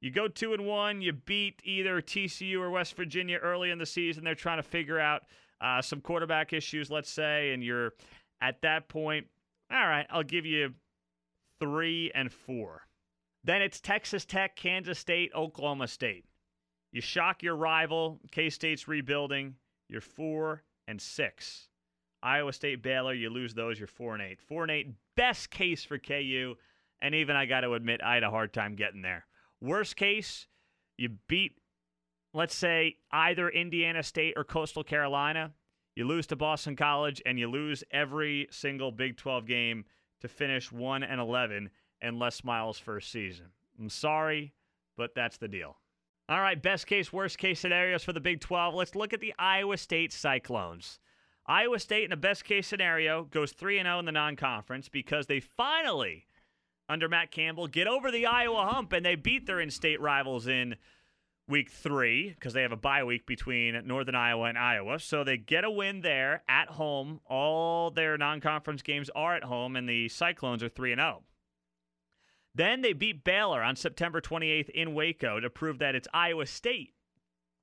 You 0.00 0.10
go 0.10 0.28
two 0.28 0.52
and 0.52 0.66
one. 0.66 1.00
You 1.00 1.12
beat 1.12 1.60
either 1.64 2.00
TCU 2.00 2.58
or 2.60 2.70
West 2.70 2.96
Virginia 2.96 3.38
early 3.38 3.70
in 3.70 3.78
the 3.78 3.86
season. 3.86 4.24
They're 4.24 4.34
trying 4.34 4.58
to 4.58 4.62
figure 4.62 5.00
out 5.00 5.22
uh, 5.60 5.80
some 5.80 6.00
quarterback 6.00 6.52
issues, 6.52 6.90
let's 6.90 7.10
say, 7.10 7.52
and 7.52 7.62
you're 7.62 7.92
at 8.40 8.60
that 8.62 8.88
point, 8.88 9.26
all 9.70 9.86
right, 9.86 10.06
I'll 10.10 10.22
give 10.22 10.44
you 10.44 10.74
three 11.60 12.10
and 12.14 12.30
four. 12.30 12.82
Then 13.42 13.62
it's 13.62 13.80
Texas 13.80 14.24
Tech, 14.24 14.56
Kansas 14.56 14.98
State, 14.98 15.30
Oklahoma 15.34 15.88
State. 15.88 16.26
You 16.94 17.00
shock 17.00 17.42
your 17.42 17.56
rival, 17.56 18.20
K 18.30 18.48
State's 18.48 18.86
rebuilding. 18.86 19.56
You're 19.88 20.00
four 20.00 20.62
and 20.86 21.02
six. 21.02 21.68
Iowa 22.22 22.52
State, 22.52 22.84
Baylor, 22.84 23.12
you 23.12 23.30
lose 23.30 23.52
those, 23.52 23.80
you're 23.80 23.88
four 23.88 24.14
and 24.14 24.22
eight. 24.22 24.40
Four 24.40 24.62
and 24.62 24.70
eight, 24.70 24.92
best 25.16 25.50
case 25.50 25.84
for 25.84 25.98
KU. 25.98 26.54
And 27.02 27.16
even 27.16 27.34
I 27.34 27.46
got 27.46 27.62
to 27.62 27.74
admit, 27.74 28.00
I 28.00 28.14
had 28.14 28.22
a 28.22 28.30
hard 28.30 28.52
time 28.52 28.76
getting 28.76 29.02
there. 29.02 29.26
Worst 29.60 29.96
case, 29.96 30.46
you 30.96 31.10
beat, 31.26 31.56
let's 32.32 32.54
say, 32.54 32.98
either 33.10 33.48
Indiana 33.48 34.04
State 34.04 34.34
or 34.36 34.44
Coastal 34.44 34.84
Carolina. 34.84 35.50
You 35.96 36.06
lose 36.06 36.28
to 36.28 36.36
Boston 36.36 36.76
College, 36.76 37.20
and 37.26 37.40
you 37.40 37.50
lose 37.50 37.82
every 37.90 38.46
single 38.52 38.92
Big 38.92 39.16
12 39.16 39.46
game 39.46 39.84
to 40.20 40.28
finish 40.28 40.70
1 40.70 41.02
and 41.02 41.20
11 41.20 41.70
and 42.00 42.18
Les 42.20 42.44
Miles' 42.44 42.78
first 42.78 43.10
season. 43.10 43.46
I'm 43.80 43.90
sorry, 43.90 44.54
but 44.96 45.16
that's 45.16 45.38
the 45.38 45.48
deal. 45.48 45.76
All 46.26 46.40
right, 46.40 46.60
best 46.60 46.86
case, 46.86 47.12
worst 47.12 47.36
case 47.36 47.60
scenarios 47.60 48.02
for 48.02 48.14
the 48.14 48.20
Big 48.20 48.40
12. 48.40 48.74
Let's 48.74 48.94
look 48.94 49.12
at 49.12 49.20
the 49.20 49.34
Iowa 49.38 49.76
State 49.76 50.10
Cyclones. 50.10 50.98
Iowa 51.46 51.78
State, 51.78 52.04
in 52.04 52.12
a 52.12 52.16
best 52.16 52.44
case 52.44 52.66
scenario, 52.66 53.24
goes 53.24 53.52
3 53.52 53.82
0 53.82 53.98
in 53.98 54.06
the 54.06 54.12
non 54.12 54.34
conference 54.36 54.88
because 54.88 55.26
they 55.26 55.40
finally, 55.40 56.26
under 56.88 57.10
Matt 57.10 57.30
Campbell, 57.30 57.66
get 57.66 57.86
over 57.86 58.10
the 58.10 58.24
Iowa 58.24 58.66
hump 58.72 58.94
and 58.94 59.04
they 59.04 59.16
beat 59.16 59.46
their 59.46 59.60
in 59.60 59.70
state 59.70 60.00
rivals 60.00 60.46
in 60.46 60.76
week 61.46 61.70
three 61.70 62.30
because 62.30 62.54
they 62.54 62.62
have 62.62 62.72
a 62.72 62.76
bye 62.76 63.04
week 63.04 63.26
between 63.26 63.86
Northern 63.86 64.14
Iowa 64.14 64.44
and 64.46 64.56
Iowa. 64.56 65.00
So 65.00 65.24
they 65.24 65.36
get 65.36 65.64
a 65.64 65.70
win 65.70 66.00
there 66.00 66.42
at 66.48 66.68
home. 66.68 67.20
All 67.26 67.90
their 67.90 68.16
non 68.16 68.40
conference 68.40 68.80
games 68.80 69.10
are 69.14 69.36
at 69.36 69.44
home, 69.44 69.76
and 69.76 69.86
the 69.86 70.08
Cyclones 70.08 70.62
are 70.62 70.70
3 70.70 70.94
0. 70.94 71.22
Then 72.54 72.82
they 72.82 72.92
beat 72.92 73.24
Baylor 73.24 73.62
on 73.62 73.76
September 73.76 74.20
28th 74.20 74.68
in 74.70 74.94
Waco 74.94 75.40
to 75.40 75.50
prove 75.50 75.78
that 75.80 75.94
it's 75.94 76.08
Iowa 76.14 76.46
State, 76.46 76.94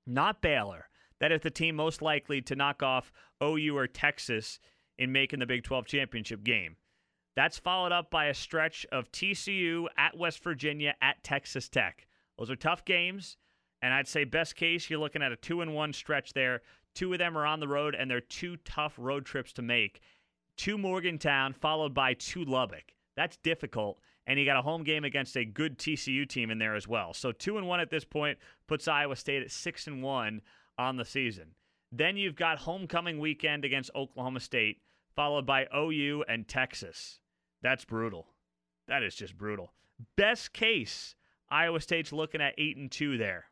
not 0.05 0.41
Baylor, 0.41 0.89
that 1.21 1.31
is 1.31 1.41
the 1.41 1.51
team 1.51 1.75
most 1.75 2.01
likely 2.01 2.41
to 2.41 2.55
knock 2.55 2.81
off 2.81 3.11
OU 3.43 3.77
or 3.77 3.87
Texas 3.87 4.59
in 4.97 5.11
making 5.11 5.39
the 5.39 5.45
Big 5.45 5.63
12 5.63 5.85
championship 5.85 6.43
game. 6.43 6.75
That's 7.35 7.59
followed 7.59 7.91
up 7.91 8.11
by 8.11 8.25
a 8.25 8.33
stretch 8.33 8.85
of 8.91 9.11
TCU 9.11 9.85
at 9.97 10.17
West 10.17 10.43
Virginia 10.43 10.95
at 11.01 11.23
Texas 11.23 11.69
Tech. 11.69 12.07
Those 12.37 12.49
are 12.49 12.55
tough 12.55 12.83
games, 12.83 13.37
and 13.81 13.93
I'd 13.93 14.07
say 14.07 14.23
best 14.23 14.55
case 14.55 14.89
you're 14.89 14.99
looking 14.99 15.21
at 15.21 15.31
a 15.31 15.37
two 15.37 15.61
and 15.61 15.73
one 15.73 15.93
stretch 15.93 16.33
there. 16.33 16.61
Two 16.95 17.13
of 17.13 17.19
them 17.19 17.37
are 17.37 17.45
on 17.45 17.59
the 17.59 17.67
road, 17.67 17.95
and 17.95 18.09
they're 18.09 18.19
two 18.19 18.57
tough 18.57 18.95
road 18.97 19.25
trips 19.25 19.53
to 19.53 19.61
make. 19.61 20.01
To 20.57 20.77
Morgantown, 20.77 21.53
followed 21.53 21.93
by 21.93 22.15
to 22.15 22.43
Lubbock. 22.43 22.93
That's 23.15 23.37
difficult, 23.37 23.99
and 24.27 24.39
you 24.39 24.45
got 24.45 24.57
a 24.57 24.61
home 24.61 24.83
game 24.83 25.03
against 25.03 25.35
a 25.35 25.45
good 25.45 25.77
TCU 25.77 26.27
team 26.27 26.51
in 26.51 26.59
there 26.59 26.75
as 26.75 26.87
well. 26.87 27.13
So 27.13 27.31
two 27.31 27.57
and 27.57 27.67
one 27.67 27.79
at 27.79 27.89
this 27.89 28.05
point 28.05 28.37
puts 28.67 28.87
Iowa 28.87 29.15
State 29.15 29.41
at 29.41 29.51
six 29.51 29.87
and 29.87 30.03
one 30.03 30.41
on 30.77 30.97
the 30.97 31.05
season. 31.05 31.55
Then 31.91 32.17
you've 32.17 32.35
got 32.35 32.59
homecoming 32.59 33.19
weekend 33.19 33.65
against 33.65 33.91
Oklahoma 33.95 34.39
State, 34.39 34.81
followed 35.15 35.45
by 35.45 35.67
OU 35.75 36.23
and 36.29 36.47
Texas. 36.47 37.19
That's 37.61 37.83
brutal. 37.83 38.27
That 38.87 39.03
is 39.03 39.15
just 39.15 39.37
brutal. 39.37 39.73
Best 40.15 40.53
case, 40.53 41.15
Iowa 41.49 41.81
State's 41.81 42.13
looking 42.13 42.41
at 42.41 42.55
8 42.57 42.77
and 42.77 42.91
2 42.91 43.17
there. 43.17 43.45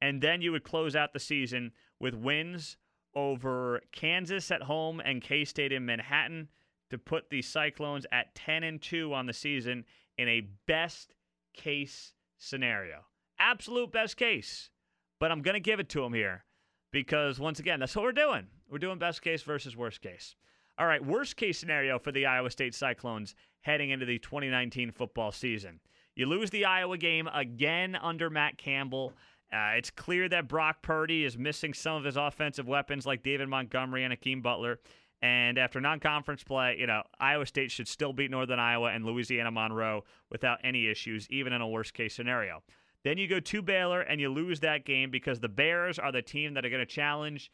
And 0.00 0.22
then 0.22 0.42
you 0.42 0.52
would 0.52 0.64
close 0.64 0.96
out 0.96 1.12
the 1.12 1.20
season 1.20 1.72
with 2.00 2.14
wins 2.14 2.76
over 3.14 3.80
Kansas 3.92 4.50
at 4.50 4.62
home 4.62 5.00
and 5.00 5.22
K-State 5.22 5.72
in 5.72 5.86
Manhattan 5.86 6.48
to 6.90 6.98
put 6.98 7.30
the 7.30 7.42
Cyclones 7.42 8.06
at 8.12 8.34
10 8.34 8.62
and 8.62 8.80
2 8.80 9.12
on 9.12 9.26
the 9.26 9.32
season 9.32 9.84
in 10.18 10.28
a 10.28 10.48
best 10.66 11.14
case 11.54 12.12
scenario. 12.38 13.04
Absolute 13.38 13.92
best 13.92 14.16
case. 14.16 14.70
But 15.18 15.32
I'm 15.32 15.42
going 15.42 15.54
to 15.54 15.60
give 15.60 15.80
it 15.80 15.88
to 15.90 16.02
them 16.02 16.12
here 16.12 16.44
because 16.92 17.40
once 17.40 17.58
again, 17.58 17.80
that's 17.80 17.96
what 17.96 18.04
we're 18.04 18.12
doing. 18.12 18.46
We're 18.70 18.78
doing 18.78 18.98
best 18.98 19.22
case 19.22 19.42
versus 19.42 19.76
worst 19.76 20.00
case. 20.00 20.36
All 20.78 20.86
right, 20.86 21.04
worst 21.04 21.36
case 21.36 21.58
scenario 21.58 21.98
for 21.98 22.12
the 22.12 22.26
Iowa 22.26 22.50
State 22.50 22.74
Cyclones 22.74 23.34
heading 23.62 23.90
into 23.90 24.04
the 24.04 24.18
2019 24.18 24.92
football 24.92 25.32
season. 25.32 25.80
You 26.14 26.26
lose 26.26 26.50
the 26.50 26.66
Iowa 26.66 26.98
game 26.98 27.28
again 27.32 27.96
under 27.96 28.28
Matt 28.28 28.58
Campbell. 28.58 29.12
Uh, 29.52 29.72
it's 29.76 29.90
clear 29.90 30.28
that 30.28 30.48
Brock 30.48 30.82
Purdy 30.82 31.24
is 31.24 31.38
missing 31.38 31.72
some 31.72 31.96
of 31.96 32.04
his 32.04 32.16
offensive 32.16 32.66
weapons 32.66 33.06
like 33.06 33.22
David 33.22 33.48
Montgomery 33.48 34.04
and 34.04 34.12
Hakeem 34.12 34.42
Butler. 34.42 34.80
And 35.22 35.58
after 35.58 35.80
non 35.80 36.00
conference 36.00 36.44
play, 36.44 36.76
you 36.78 36.86
know, 36.86 37.02
Iowa 37.18 37.46
State 37.46 37.70
should 37.70 37.88
still 37.88 38.12
beat 38.12 38.30
Northern 38.30 38.58
Iowa 38.58 38.90
and 38.92 39.04
Louisiana 39.04 39.50
Monroe 39.50 40.04
without 40.30 40.58
any 40.62 40.88
issues, 40.88 41.26
even 41.30 41.52
in 41.52 41.62
a 41.62 41.68
worst 41.68 41.94
case 41.94 42.14
scenario. 42.14 42.62
Then 43.02 43.18
you 43.18 43.28
go 43.28 43.40
to 43.40 43.62
Baylor 43.62 44.00
and 44.00 44.20
you 44.20 44.28
lose 44.28 44.60
that 44.60 44.84
game 44.84 45.10
because 45.10 45.40
the 45.40 45.48
Bears 45.48 45.98
are 45.98 46.12
the 46.12 46.22
team 46.22 46.54
that 46.54 46.64
are 46.66 46.70
going 46.70 46.80
to 46.80 46.86
challenge 46.86 47.50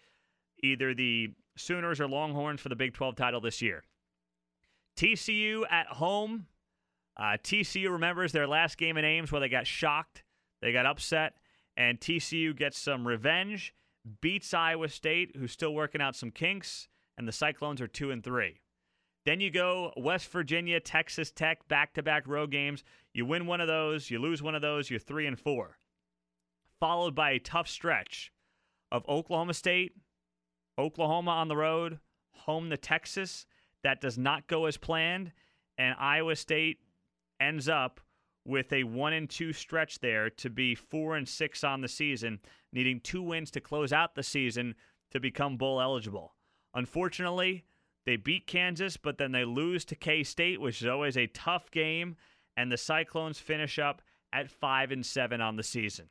either 0.63 0.95
the 0.95 1.35
Sooners 1.57 2.01
or 2.01 2.09
Longhorns 2.09 2.61
for 2.61 2.69
the 2.69 2.77
Big 2.77 2.95
12 2.95 3.17
title 3.17 3.41
this 3.41 3.61
year. 3.61 3.85
TCU 4.97 5.65
at 5.71 5.87
home. 5.87 6.47
Uh, 7.17 7.37
TCU 7.43 7.91
remembers 7.91 8.33
their 8.33 8.47
last 8.47 8.79
game 8.79 8.97
in 8.97 9.05
Ames 9.05 9.31
where 9.31 9.41
they 9.41 9.49
got 9.49 9.67
shocked, 9.67 10.25
they 10.63 10.73
got 10.73 10.87
upset, 10.87 11.35
and 11.77 12.01
TCU 12.01 12.57
gets 12.57 12.79
some 12.79 13.07
revenge, 13.07 13.75
beats 14.23 14.55
Iowa 14.55 14.89
State, 14.89 15.37
who's 15.37 15.53
still 15.53 15.75
working 15.75 16.01
out 16.01 16.17
some 16.17 16.31
kinks, 16.31 16.89
and 17.23 17.29
the 17.29 17.33
Cyclones 17.33 17.81
are 17.81 17.87
two 17.87 18.11
and 18.11 18.25
three. 18.25 18.59
Then 19.25 19.41
you 19.41 19.53
go 19.53 19.93
West 19.97 20.29
Virginia, 20.33 20.81
Texas 20.81 21.31
Tech, 21.31 21.69
back 21.69 21.95
to 21.95 22.03
back 22.03 22.27
road 22.27 22.51
games. 22.51 22.83
You 23.15 23.25
win 23.25 23.47
one 23.47 23.61
of 23.61 23.69
those, 23.69 24.11
you 24.11 24.19
lose 24.19 24.43
one 24.43 24.57
of 24.57 24.63
those, 24.63 24.91
you're 24.91 24.99
three 24.99 25.29
and 25.29 25.39
four. 25.39 25.79
Followed 26.81 27.15
by 27.15 27.31
a 27.31 27.39
tough 27.39 27.69
stretch 27.69 28.33
of 28.91 29.09
Oklahoma 29.09 29.55
State, 29.55 29.93
Oklahoma 30.77 31.31
on 31.31 31.47
the 31.47 31.57
road, 31.57 32.01
home 32.33 32.71
to 32.71 32.77
Texas. 32.77 33.47
That 33.85 34.01
does 34.01 34.19
not 34.19 34.49
go 34.49 34.67
as 34.67 34.77
planned. 34.77 35.31
And 35.79 35.95
Iowa 36.01 36.35
State 36.35 36.81
ends 37.41 37.69
up 37.69 38.01
with 38.45 38.73
a 38.73 38.83
one 38.83 39.13
and 39.13 39.31
two 39.31 39.53
stretch 39.53 40.01
there 40.01 40.29
to 40.31 40.51
be 40.51 40.75
four 40.75 41.15
and 41.15 41.29
six 41.29 41.63
on 41.63 41.83
the 41.83 41.89
season, 41.89 42.41
needing 42.73 42.99
two 42.99 43.23
wins 43.23 43.53
to 43.53 43.61
close 43.61 43.93
out 43.93 44.17
the 44.17 44.25
season 44.25 44.75
to 45.13 45.21
become 45.21 45.57
bowl 45.57 45.81
eligible. 45.81 46.35
Unfortunately, 46.75 47.65
they 48.05 48.17
beat 48.17 48.47
Kansas, 48.47 48.97
but 48.97 49.19
then 49.19 49.33
they 49.33 49.45
lose 49.45 49.85
to 49.87 49.95
K 49.95 50.25
State, 50.25 50.61
which 50.61 50.81
is 50.81 50.89
always 50.89 51.17
a 51.17 51.27
tough 51.29 51.71
game, 51.71 52.17
and 52.57 52.71
the 52.71 52.77
Cyclones 52.77 53.39
finish 53.39 53.79
up 53.79 54.03
at 54.33 54.51
5 54.51 54.91
and 54.91 55.05
7 55.05 55.41
on 55.41 55.57
the 55.57 55.63
season. 55.63 56.09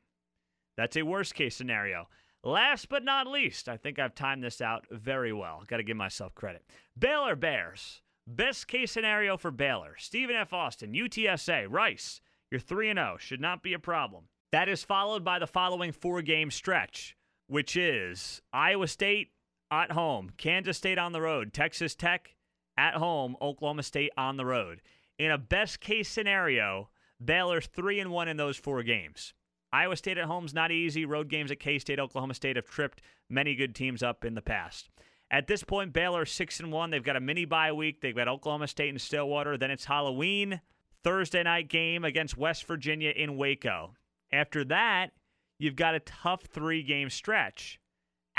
That's 0.77 0.95
a 0.95 1.03
worst 1.03 1.35
case 1.35 1.55
scenario. 1.55 2.07
Last 2.43 2.89
but 2.89 3.03
not 3.03 3.27
least, 3.27 3.69
I 3.69 3.77
think 3.77 3.99
I've 3.99 4.15
timed 4.15 4.43
this 4.43 4.61
out 4.61 4.87
very 4.89 5.33
well. 5.33 5.63
Got 5.67 5.77
to 5.77 5.83
give 5.83 5.97
myself 5.97 6.33
credit. 6.33 6.63
Baylor 6.97 7.35
Bears. 7.35 8.01
Best 8.25 8.67
case 8.67 8.91
scenario 8.91 9.37
for 9.37 9.51
Baylor. 9.51 9.95
Stephen 9.97 10.35
F. 10.35 10.53
Austin, 10.53 10.93
UTSA, 10.93 11.67
Rice. 11.69 12.21
You're 12.49 12.59
3 12.59 12.93
0. 12.93 13.17
Should 13.19 13.41
not 13.41 13.63
be 13.63 13.73
a 13.73 13.79
problem. 13.79 14.25
That 14.51 14.69
is 14.69 14.83
followed 14.83 15.23
by 15.23 15.39
the 15.39 15.47
following 15.47 15.91
four 15.91 16.21
game 16.21 16.51
stretch, 16.51 17.15
which 17.47 17.77
is 17.77 18.41
Iowa 18.51 18.87
State, 18.87 19.29
at 19.71 19.91
home, 19.91 20.31
Kansas 20.37 20.77
State 20.77 20.97
on 20.97 21.13
the 21.13 21.21
road, 21.21 21.53
Texas 21.53 21.95
Tech 21.95 22.35
at 22.77 22.95
home, 22.95 23.35
Oklahoma 23.41 23.83
State 23.83 24.11
on 24.17 24.37
the 24.37 24.45
road. 24.45 24.81
In 25.17 25.31
a 25.31 25.37
best 25.37 25.79
case 25.79 26.09
scenario, 26.09 26.89
Baylor's 27.23 27.67
3 27.67 27.99
and 27.99 28.11
1 28.11 28.27
in 28.27 28.37
those 28.37 28.57
four 28.57 28.83
games. 28.83 29.33
Iowa 29.73 29.95
State 29.95 30.17
at 30.17 30.25
home's 30.25 30.53
not 30.53 30.71
easy. 30.71 31.05
Road 31.05 31.29
games 31.29 31.51
at 31.51 31.59
K 31.59 31.79
State, 31.79 31.99
Oklahoma 31.99 32.33
State 32.33 32.57
have 32.57 32.65
tripped 32.65 33.01
many 33.29 33.55
good 33.55 33.73
teams 33.73 34.03
up 34.03 34.25
in 34.25 34.35
the 34.35 34.41
past. 34.41 34.89
At 35.29 35.47
this 35.47 35.63
point, 35.63 35.93
Baylor 35.93 36.25
six 36.25 36.59
and 36.59 36.73
one. 36.73 36.89
They've 36.89 37.01
got 37.01 37.15
a 37.15 37.21
mini 37.21 37.45
bye 37.45 37.71
week. 37.71 38.01
They've 38.01 38.15
got 38.15 38.27
Oklahoma 38.27 38.67
State 38.67 38.89
and 38.89 38.99
Stillwater. 38.99 39.57
Then 39.57 39.71
it's 39.71 39.85
Halloween 39.85 40.59
Thursday 41.05 41.43
night 41.43 41.69
game 41.69 42.03
against 42.03 42.37
West 42.37 42.67
Virginia 42.67 43.11
in 43.15 43.37
Waco. 43.37 43.93
After 44.33 44.65
that, 44.65 45.11
you've 45.57 45.77
got 45.77 45.95
a 45.95 46.01
tough 46.01 46.43
three 46.43 46.83
game 46.83 47.09
stretch 47.09 47.79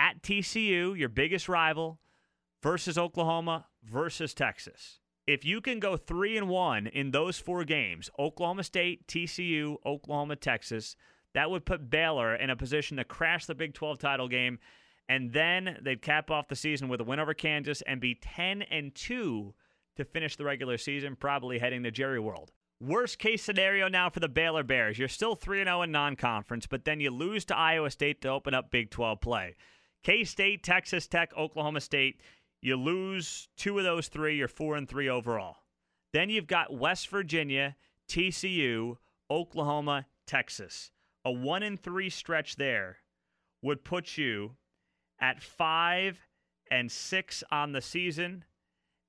at 0.03 0.23
TCU, 0.23 0.99
your 0.99 1.09
biggest 1.09 1.49
rival, 1.49 2.01
versus 2.63 2.99
Oklahoma 2.99 3.67
versus 3.85 4.35
Texas. 4.35 4.99
If 5.27 5.45
you 5.45 5.61
can 5.61 5.79
go 5.79 5.97
3 5.97 6.37
and 6.37 6.49
1 6.49 6.89
in 6.89 7.13
those 7.13 7.39
four 7.39 7.65
games, 7.65 8.11
Oklahoma 8.19 8.65
State, 8.65 9.07
TCU, 9.07 9.77
Oklahoma, 9.87 10.35
Texas, 10.35 10.97
that 11.35 11.51
would 11.51 11.65
put 11.65 11.89
Baylor 11.89 12.35
in 12.35 12.51
a 12.51 12.57
position 12.57 12.97
to 12.97 13.05
crash 13.05 13.47
the 13.47 13.55
Big 13.55 13.75
12 13.75 13.99
title 13.99 14.27
game 14.27 14.59
and 15.09 15.33
then 15.33 15.79
they'd 15.83 16.03
cap 16.03 16.31
off 16.31 16.49
the 16.49 16.57
season 16.57 16.89
with 16.89 17.01
a 17.01 17.05
win 17.05 17.21
over 17.21 17.35
Kansas 17.35 17.83
and 17.83 18.01
be 18.01 18.15
10 18.15 18.63
and 18.63 18.95
2 18.95 19.55
to 19.97 20.05
finish 20.05 20.37
the 20.37 20.45
regular 20.45 20.79
season, 20.79 21.17
probably 21.17 21.59
heading 21.59 21.83
to 21.83 21.91
Jerry 21.91 22.19
World. 22.21 22.51
Worst 22.81 23.19
case 23.19 23.43
scenario 23.43 23.89
now 23.89 24.11
for 24.11 24.21
the 24.21 24.29
Baylor 24.29 24.63
Bears. 24.63 24.99
You're 24.99 25.09
still 25.09 25.35
3 25.35 25.65
0 25.65 25.83
in 25.83 25.93
non 25.93 26.17
conference, 26.17 26.67
but 26.67 26.85
then 26.85 26.99
you 26.99 27.11
lose 27.11 27.45
to 27.47 27.57
Iowa 27.57 27.91
State 27.91 28.23
to 28.23 28.29
open 28.29 28.55
up 28.55 28.71
Big 28.71 28.91
12 28.91 29.21
play. 29.21 29.55
K 30.03 30.25
State, 30.25 30.63
Texas 30.63 31.07
Tech, 31.07 31.33
Oklahoma 31.37 31.81
State. 31.81 32.21
You 32.61 32.77
lose 32.77 33.49
two 33.57 33.79
of 33.79 33.85
those 33.85 34.09
three, 34.09 34.37
you're 34.37 34.49
four 34.49 34.77
and 34.77 34.89
three 34.89 35.09
overall. 35.09 35.57
Then 36.13 36.31
you've 36.31 36.47
got 36.47 36.77
West 36.77 37.09
Virginia, 37.09 37.77
TCU, 38.09 38.97
Oklahoma, 39.31 40.07
Texas. 40.27 40.91
A 41.25 41.31
one 41.31 41.63
and 41.63 41.81
three 41.81 42.11
stretch 42.11 42.57
there 42.57 42.99
would 43.63 43.85
put 43.85 44.19
you 44.19 44.57
at 45.21 45.43
five 45.43 46.19
and 46.71 46.91
six 46.91 47.45
on 47.51 47.73
the 47.73 47.81
season. 47.81 48.45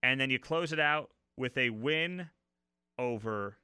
And 0.01 0.19
then 0.19 0.29
you 0.29 0.39
close 0.39 0.71
it 0.71 0.79
out 0.79 1.10
with 1.38 1.58
a 1.58 1.69
win 1.71 2.29
over 2.99 3.58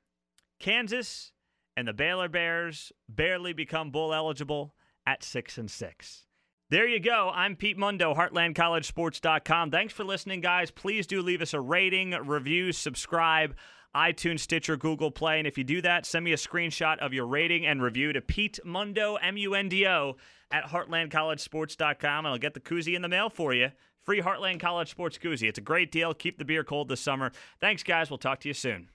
Kansas, 0.60 1.32
and 1.78 1.88
the 1.88 1.94
Baylor 1.94 2.28
Bears 2.28 2.92
barely 3.08 3.54
become 3.54 3.92
bowl 3.92 4.13
eligible 4.13 4.74
at 5.06 5.24
six 5.24 5.58
and 5.58 5.70
six. 5.70 6.26
There 6.71 6.88
you 6.88 6.99
go. 6.99 7.32
I'm 7.34 7.55
Pete 7.55 7.79
Mundo, 7.79 8.13
HeartlandCollegeSports.com. 8.13 9.71
Thanks 9.71 9.91
for 9.91 10.03
listening, 10.03 10.39
guys. 10.39 10.69
Please 10.69 11.08
do 11.08 11.23
leave 11.23 11.41
us 11.41 11.55
a 11.55 11.60
rating, 11.60 12.12
review, 12.12 12.71
subscribe, 12.73 13.55
iTunes, 13.95 14.41
Stitcher, 14.41 14.77
Google 14.77 15.10
Play. 15.10 15.39
And 15.39 15.47
if 15.47 15.58
you 15.58 15.63
do 15.63 15.82
that, 15.82 16.05
send 16.05 16.23
me 16.23 16.32
a 16.32 16.38
screenshot 16.38 16.99
of 16.99 17.12
your 17.12 17.25
rating 17.25 17.65
and 17.65 17.82
review 17.82 18.13
to 18.13 18.21
Pete 18.21 18.60
Mundo, 18.63 19.15
M 19.15 19.36
U 19.36 19.55
N 19.55 19.67
D 19.67 19.88
O, 19.88 20.17
at 20.51 20.65
HeartlandCollegeSports.com. 20.65 22.25
And 22.25 22.27
I'll 22.27 22.38
get 22.38 22.53
the 22.53 22.60
koozie 22.60 22.95
in 22.95 23.01
the 23.01 23.10
mail 23.10 23.32
for 23.32 23.51
you. 23.51 23.71
Free 24.03 24.21
Heartland 24.21 24.60
College 24.60 24.91
Sports 24.91 25.17
koozie. 25.17 25.49
It's 25.49 25.58
a 25.58 25.62
great 25.62 25.91
deal. 25.91 26.13
Keep 26.13 26.38
the 26.38 26.45
beer 26.45 26.63
cold 26.63 26.88
this 26.88 27.01
summer. 27.01 27.32
Thanks, 27.60 27.82
guys. 27.82 28.12
We'll 28.12 28.19
talk 28.19 28.41
to 28.41 28.47
you 28.47 28.53
soon. 28.53 28.89